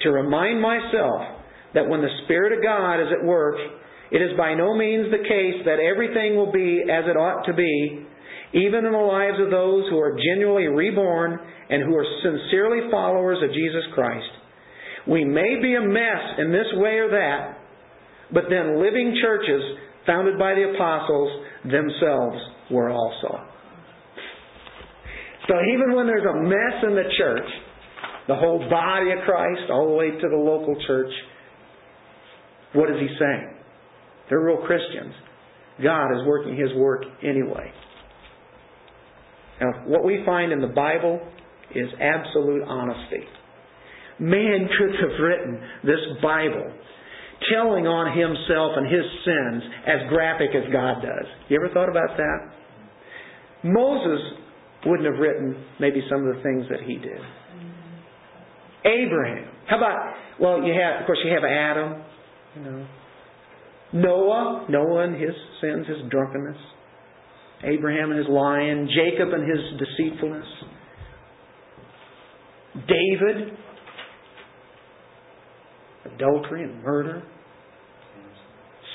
[0.03, 1.41] to remind myself
[1.73, 3.57] that when the Spirit of God is at work,
[4.11, 7.55] It is by no means the case that everything will be as it ought to
[7.55, 8.07] be,
[8.53, 11.39] even in the lives of those who are genuinely reborn
[11.71, 14.27] and who are sincerely followers of Jesus Christ.
[15.07, 17.59] We may be a mess in this way or that,
[18.33, 19.63] but then living churches
[20.07, 22.39] founded by the apostles themselves
[22.71, 23.47] were also.
[25.49, 27.49] So even when there's a mess in the church,
[28.29, 31.11] the whole body of Christ, all the way to the local church,
[32.73, 33.55] what is he saying?
[34.29, 35.15] They're real Christians.
[35.83, 37.73] God is working his work anyway.
[39.61, 41.21] Now, what we find in the Bible
[41.75, 43.25] is absolute honesty.
[44.19, 46.73] Man could have written this Bible
[47.53, 51.27] telling on himself and his sins as graphic as God does.
[51.49, 52.39] You ever thought about that?
[53.65, 54.21] Moses
[54.85, 57.21] wouldn't have written maybe some of the things that he did.
[58.85, 59.49] Abraham.
[59.67, 62.03] How about well you have of course you have Adam,
[62.57, 62.87] you know.
[63.93, 66.57] Noah, Noah and his sins, his drunkenness.
[67.65, 70.47] Abraham and his lying, Jacob and his deceitfulness.
[72.89, 73.57] David,
[76.15, 77.23] adultery and murder.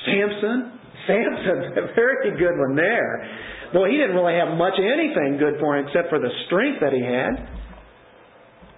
[0.05, 3.39] Samson, Samson, a very good one there.
[3.73, 6.93] Boy, he didn't really have much anything good for him except for the strength that
[6.93, 7.49] he had.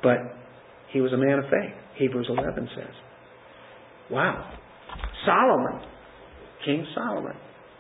[0.02, 0.18] But
[0.92, 1.76] he was a man of faith.
[1.96, 2.94] Hebrews 11 says.
[4.10, 4.54] Wow.
[5.26, 5.82] Solomon,
[6.66, 7.34] King Solomon.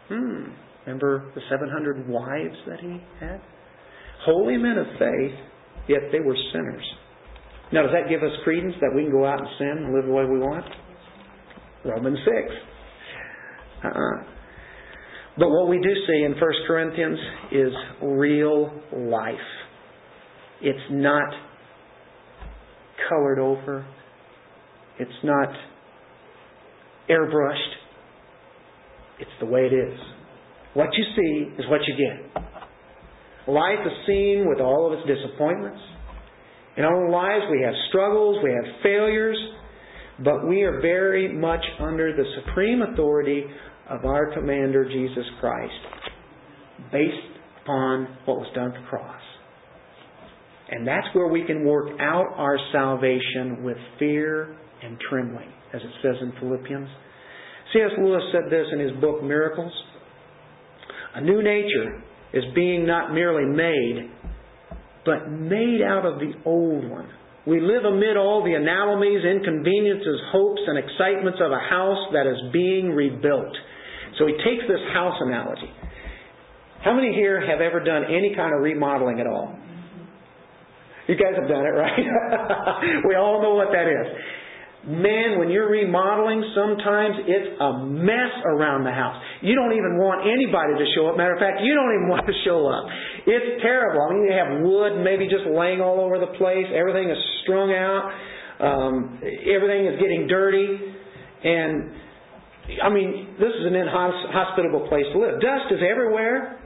[0.10, 0.67] Hmm.
[0.88, 3.42] Remember the 700 wives that he had?
[4.24, 5.36] Holy men of faith,
[5.90, 6.84] yet they were sinners.
[7.74, 10.06] Now, does that give us credence that we can go out and sin and live
[10.06, 10.66] the way we want?
[11.84, 12.56] Romans 6.
[13.84, 14.24] Uh-uh.
[15.38, 17.20] But what we do see in 1 Corinthians
[17.52, 19.36] is real life.
[20.62, 21.30] It's not
[23.10, 23.86] colored over.
[25.00, 25.50] It's not
[27.10, 27.76] airbrushed.
[29.20, 30.00] It's the way it is.
[30.78, 32.44] What you see is what you get.
[33.52, 35.80] Life is seen with all of its disappointments.
[36.78, 39.38] In our own lives, we have struggles, we have failures,
[40.24, 43.44] but we are very much under the supreme authority
[43.90, 45.74] of our commander, Jesus Christ,
[46.92, 47.26] based
[47.64, 49.22] upon what was done at the cross.
[50.70, 55.92] And that's where we can work out our salvation with fear and trembling, as it
[56.04, 56.88] says in Philippians.
[57.74, 57.92] C.S.
[57.98, 59.74] Lewis said this in his book Miracles.
[61.18, 64.12] A new nature is being not merely made,
[65.04, 67.10] but made out of the old one.
[67.48, 72.38] We live amid all the anomalies, inconveniences, hopes, and excitements of a house that is
[72.54, 73.50] being rebuilt.
[74.20, 75.74] So he takes this house analogy.
[76.84, 79.58] How many here have ever done any kind of remodeling at all?
[81.08, 83.02] You guys have done it, right?
[83.10, 84.06] we all know what that is.
[84.86, 89.18] Man, when you're remodeling, sometimes it's a mess around the house.
[89.42, 91.18] You don't even want anybody to show up.
[91.18, 92.86] Matter of fact, you don't even want to show up.
[93.26, 94.06] It's terrible.
[94.06, 96.70] I mean, you have wood maybe just laying all over the place.
[96.72, 98.06] Everything is strung out.
[98.64, 99.20] Um,
[99.50, 100.80] everything is getting dirty.
[101.44, 101.92] And,
[102.80, 105.42] I mean, this is an inhospitable place to live.
[105.42, 106.64] Dust is everywhere.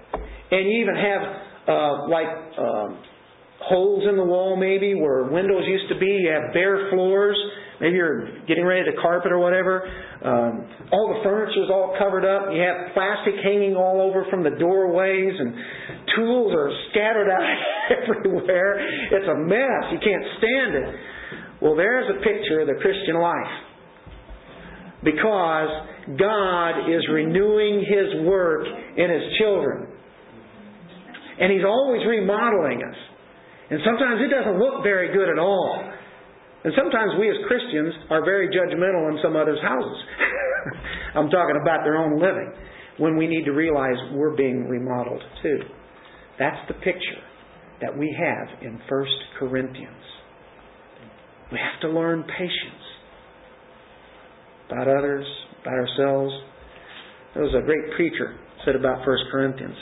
[0.52, 1.22] And you even have,
[1.66, 2.90] uh, like, um,
[3.66, 6.22] holes in the wall maybe where windows used to be.
[6.22, 7.38] You have bare floors.
[7.82, 9.82] Maybe you're getting ready to carpet or whatever.
[10.22, 12.54] Um, all the furniture is all covered up.
[12.54, 15.50] You have plastic hanging all over from the doorways, and
[16.16, 17.42] tools are scattered out
[18.06, 18.78] everywhere.
[19.18, 19.84] It's a mess.
[19.90, 20.88] You can't stand it.
[21.60, 23.54] Well, there's a picture of the Christian life.
[25.02, 25.70] Because
[26.22, 28.62] God is renewing His work
[28.96, 29.90] in His children.
[31.42, 32.98] And He's always remodeling us.
[33.72, 35.82] And sometimes it doesn't look very good at all.
[36.64, 39.98] And sometimes we as Christians are very judgmental in some others' houses.
[41.16, 42.52] I'm talking about their own living.
[42.98, 45.60] When we need to realize we're being remodeled too.
[46.38, 47.22] That's the picture
[47.82, 49.06] that we have in 1
[49.40, 50.06] Corinthians.
[51.52, 52.84] We have to learn patience
[54.68, 55.26] about others,
[55.62, 56.34] about ourselves.
[57.34, 59.76] There was a great preacher said about 1 Corinthians.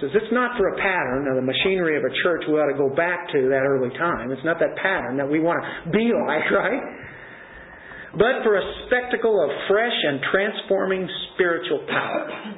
[0.00, 2.78] Says it's not for a pattern of the machinery of a church we ought to
[2.78, 4.32] go back to that early time.
[4.32, 6.82] It's not that pattern that we want to be like, right?
[8.16, 12.54] But for a spectacle of fresh and transforming spiritual power.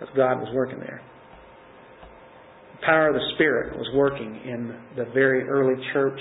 [0.00, 1.00] As God was working there.
[2.80, 6.20] The power of the Spirit was working in the very early church.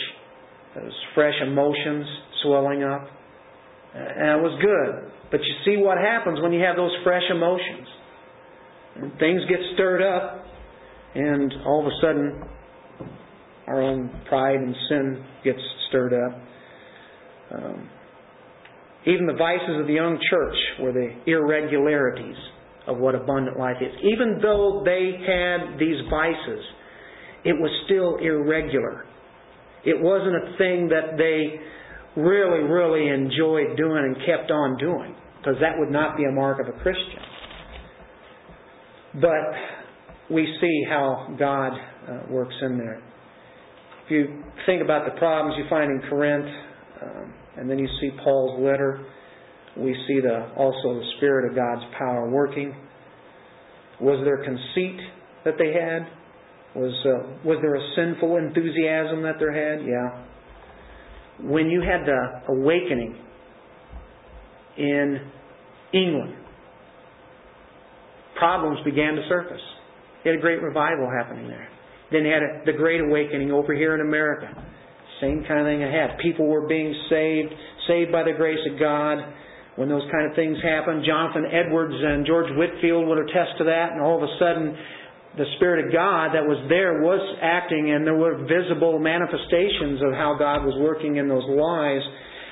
[0.75, 2.05] Those fresh emotions
[2.43, 3.07] swelling up.
[3.93, 5.11] And it was good.
[5.31, 7.87] But you see what happens when you have those fresh emotions.
[8.95, 10.45] And things get stirred up,
[11.15, 12.43] and all of a sudden,
[13.67, 16.41] our own pride and sin gets stirred up.
[17.51, 17.89] Um,
[19.05, 22.37] Even the vices of the young church were the irregularities
[22.87, 23.91] of what abundant life is.
[24.13, 26.63] Even though they had these vices,
[27.43, 29.05] it was still irregular.
[29.83, 31.59] It wasn't a thing that they
[32.19, 36.59] really, really enjoyed doing and kept on doing, because that would not be a mark
[36.59, 37.21] of a Christian.
[39.21, 43.01] But we see how God uh, works in there.
[44.05, 46.45] If you think about the problems you find in Corinth,
[47.01, 49.05] um, and then you see Paul's letter,
[49.77, 52.75] we see the also the Spirit of God's power working.
[53.99, 54.99] Was there conceit
[55.43, 56.07] that they had?
[56.75, 59.85] Was uh, was there a sinful enthusiasm that they had?
[59.85, 60.25] Yeah.
[61.49, 63.17] When you had the awakening
[64.77, 65.31] in
[65.93, 66.35] England,
[68.35, 69.61] problems began to surface.
[70.23, 71.67] You had a great revival happening there.
[72.11, 74.49] Then you had a, the Great Awakening over here in America.
[75.21, 76.17] Same kind of thing ahead.
[76.21, 77.53] People were being saved,
[77.87, 79.17] saved by the grace of God.
[79.75, 83.91] When those kind of things happen, Jonathan Edwards and George Whitefield would attest to that,
[83.91, 84.75] and all of a sudden,
[85.37, 90.15] the Spirit of God that was there was acting, and there were visible manifestations of
[90.15, 92.03] how God was working in those lives.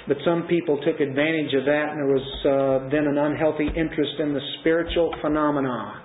[0.08, 4.20] But some people took advantage of that, and there was uh, then an unhealthy interest
[4.20, 6.02] in the spiritual phenomena.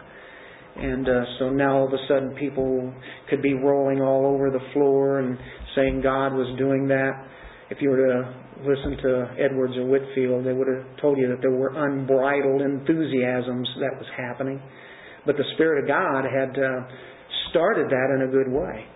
[0.77, 2.95] And uh, so now all of a sudden people
[3.29, 5.37] could be rolling all over the floor and
[5.75, 7.27] saying God was doing that.
[7.71, 11.41] If you were to listen to Edwards or Whitefield, they would have told you that
[11.41, 14.63] there were unbridled enthusiasms that was happening.
[15.27, 16.87] But the Spirit of God had uh,
[17.51, 18.87] started that in a good way.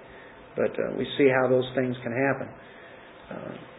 [0.55, 2.49] But uh, we see how those things can happen.
[3.31, 3.72] Uh,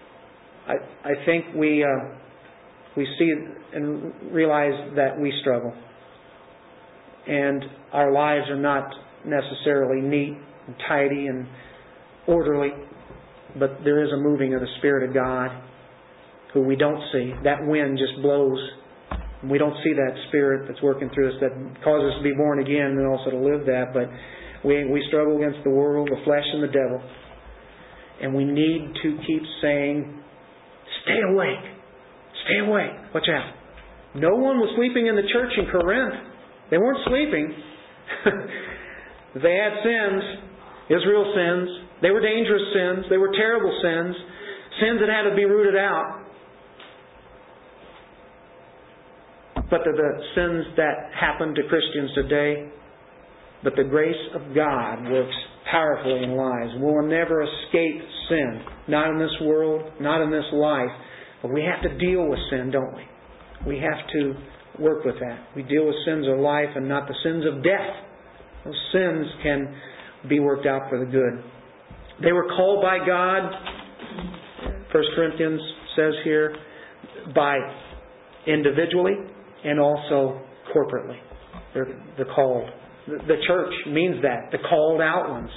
[0.68, 2.16] I, I think we uh,
[2.96, 3.34] we see
[3.74, 5.74] and realize that we struggle,
[7.28, 8.90] and our lives are not
[9.26, 10.38] necessarily neat
[10.68, 11.48] and tidy and
[12.28, 12.70] orderly,
[13.60, 15.50] but there is a moving of the Spirit of God,
[16.54, 17.34] who we don't see.
[17.44, 18.60] That wind just blows.
[19.50, 21.52] We don't see that Spirit that's working through us that
[21.84, 23.92] causes us to be born again and also to live that.
[23.94, 24.08] But
[24.66, 27.02] we we struggle against the world, the flesh, and the devil,
[28.22, 30.23] and we need to keep saying
[31.04, 31.66] Stay awake.
[32.46, 33.14] Stay awake.
[33.14, 33.54] Watch out.
[34.16, 36.14] No one was sleeping in the church in Corinth.
[36.70, 37.54] They weren't sleeping.
[39.42, 40.24] they had sins,
[40.90, 41.70] Israel sins.
[42.02, 43.06] They were dangerous sins.
[43.10, 44.16] They were terrible sins.
[44.82, 46.22] Sins that had to be rooted out.
[49.70, 52.70] But they're the sins that happen to Christians today.
[53.64, 55.36] But the grace of God works
[55.72, 56.72] powerfully in lives.
[56.78, 58.62] We'll never escape sin.
[58.88, 60.92] Not in this world, not in this life.
[61.42, 63.04] But we have to deal with sin, don't we?
[63.66, 64.34] We have to
[64.80, 65.48] work with that.
[65.56, 67.94] We deal with sins of life and not the sins of death.
[68.66, 69.76] Those sins can
[70.30, 71.44] be worked out for the good.
[72.24, 73.52] They were called by God,
[74.92, 75.62] 1 Corinthians
[75.96, 76.56] says here,
[77.36, 77.58] by
[78.48, 79.14] individually
[79.64, 80.42] and also
[80.76, 81.18] corporately.
[81.74, 81.88] They're,
[82.18, 82.70] they're called.
[83.08, 84.52] The church means that.
[84.52, 85.50] The called out ones.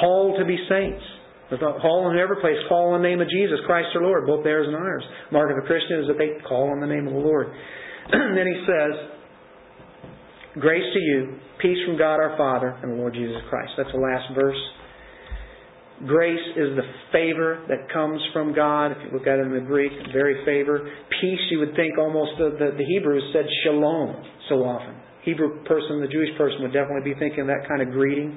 [0.00, 1.04] Called to be saints.
[1.50, 4.66] Call in every place, call on the name of Jesus Christ our Lord, both theirs
[4.66, 5.04] and ours.
[5.30, 7.48] Mark of a Christian is that they call on the name of the Lord.
[8.10, 8.92] and then he says,
[10.60, 13.72] Grace to you, peace from God our Father and the Lord Jesus Christ.
[13.76, 14.56] That's the last verse.
[16.06, 18.92] Grace is the favor that comes from God.
[18.92, 20.90] If you look at it in the Greek, very favor.
[21.20, 24.94] Peace, you would think almost the, the, the Hebrews said shalom so often.
[25.24, 28.36] Hebrew person, the Jewish person would definitely be thinking that kind of greeting.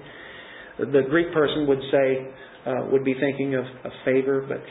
[0.79, 2.27] The Greek person would say,
[2.65, 4.61] uh, would be thinking of, of favor, but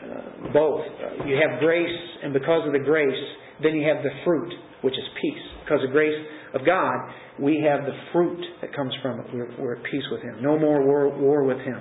[0.00, 0.84] uh, both.
[1.26, 3.22] You have grace, and because of the grace,
[3.62, 5.44] then you have the fruit, which is peace.
[5.64, 6.16] Because of grace
[6.54, 6.94] of God,
[7.38, 9.26] we have the fruit that comes from it.
[9.32, 10.42] We're, we're at peace with Him.
[10.42, 11.80] No more war, war with Him.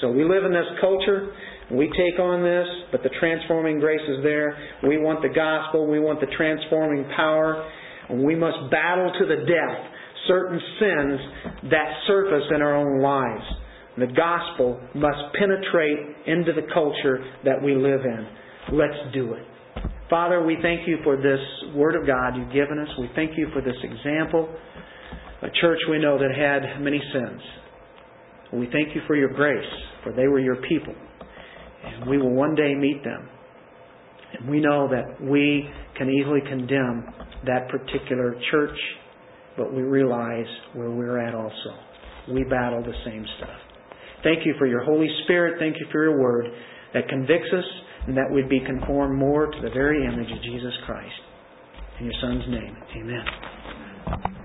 [0.00, 1.32] So we live in this culture.
[1.72, 4.56] We take on this, but the transforming grace is there.
[4.86, 5.90] We want the gospel.
[5.90, 7.68] We want the transforming power.
[8.10, 9.92] We must battle to the death
[10.28, 11.20] certain sins
[11.70, 13.44] that surface in our own lives.
[13.98, 18.26] The gospel must penetrate into the culture that we live in.
[18.76, 19.42] Let's do it.
[20.10, 21.40] Father, we thank you for this
[21.74, 22.88] Word of God you've given us.
[22.98, 24.54] We thank you for this example.
[25.42, 27.40] A church we know that had many sins.
[28.52, 29.66] We thank you for your grace,
[30.04, 30.94] for they were your people.
[31.84, 33.28] And we will one day meet them.
[34.48, 37.06] We know that we can easily condemn
[37.46, 38.78] that particular church,
[39.56, 42.32] but we realize where we're at also.
[42.32, 43.56] We battle the same stuff.
[44.22, 45.56] Thank you for your Holy Spirit.
[45.58, 46.46] Thank you for your word
[46.94, 47.64] that convicts us
[48.06, 51.14] and that we'd be conformed more to the very image of Jesus Christ.
[52.00, 54.35] In your Son's name, amen.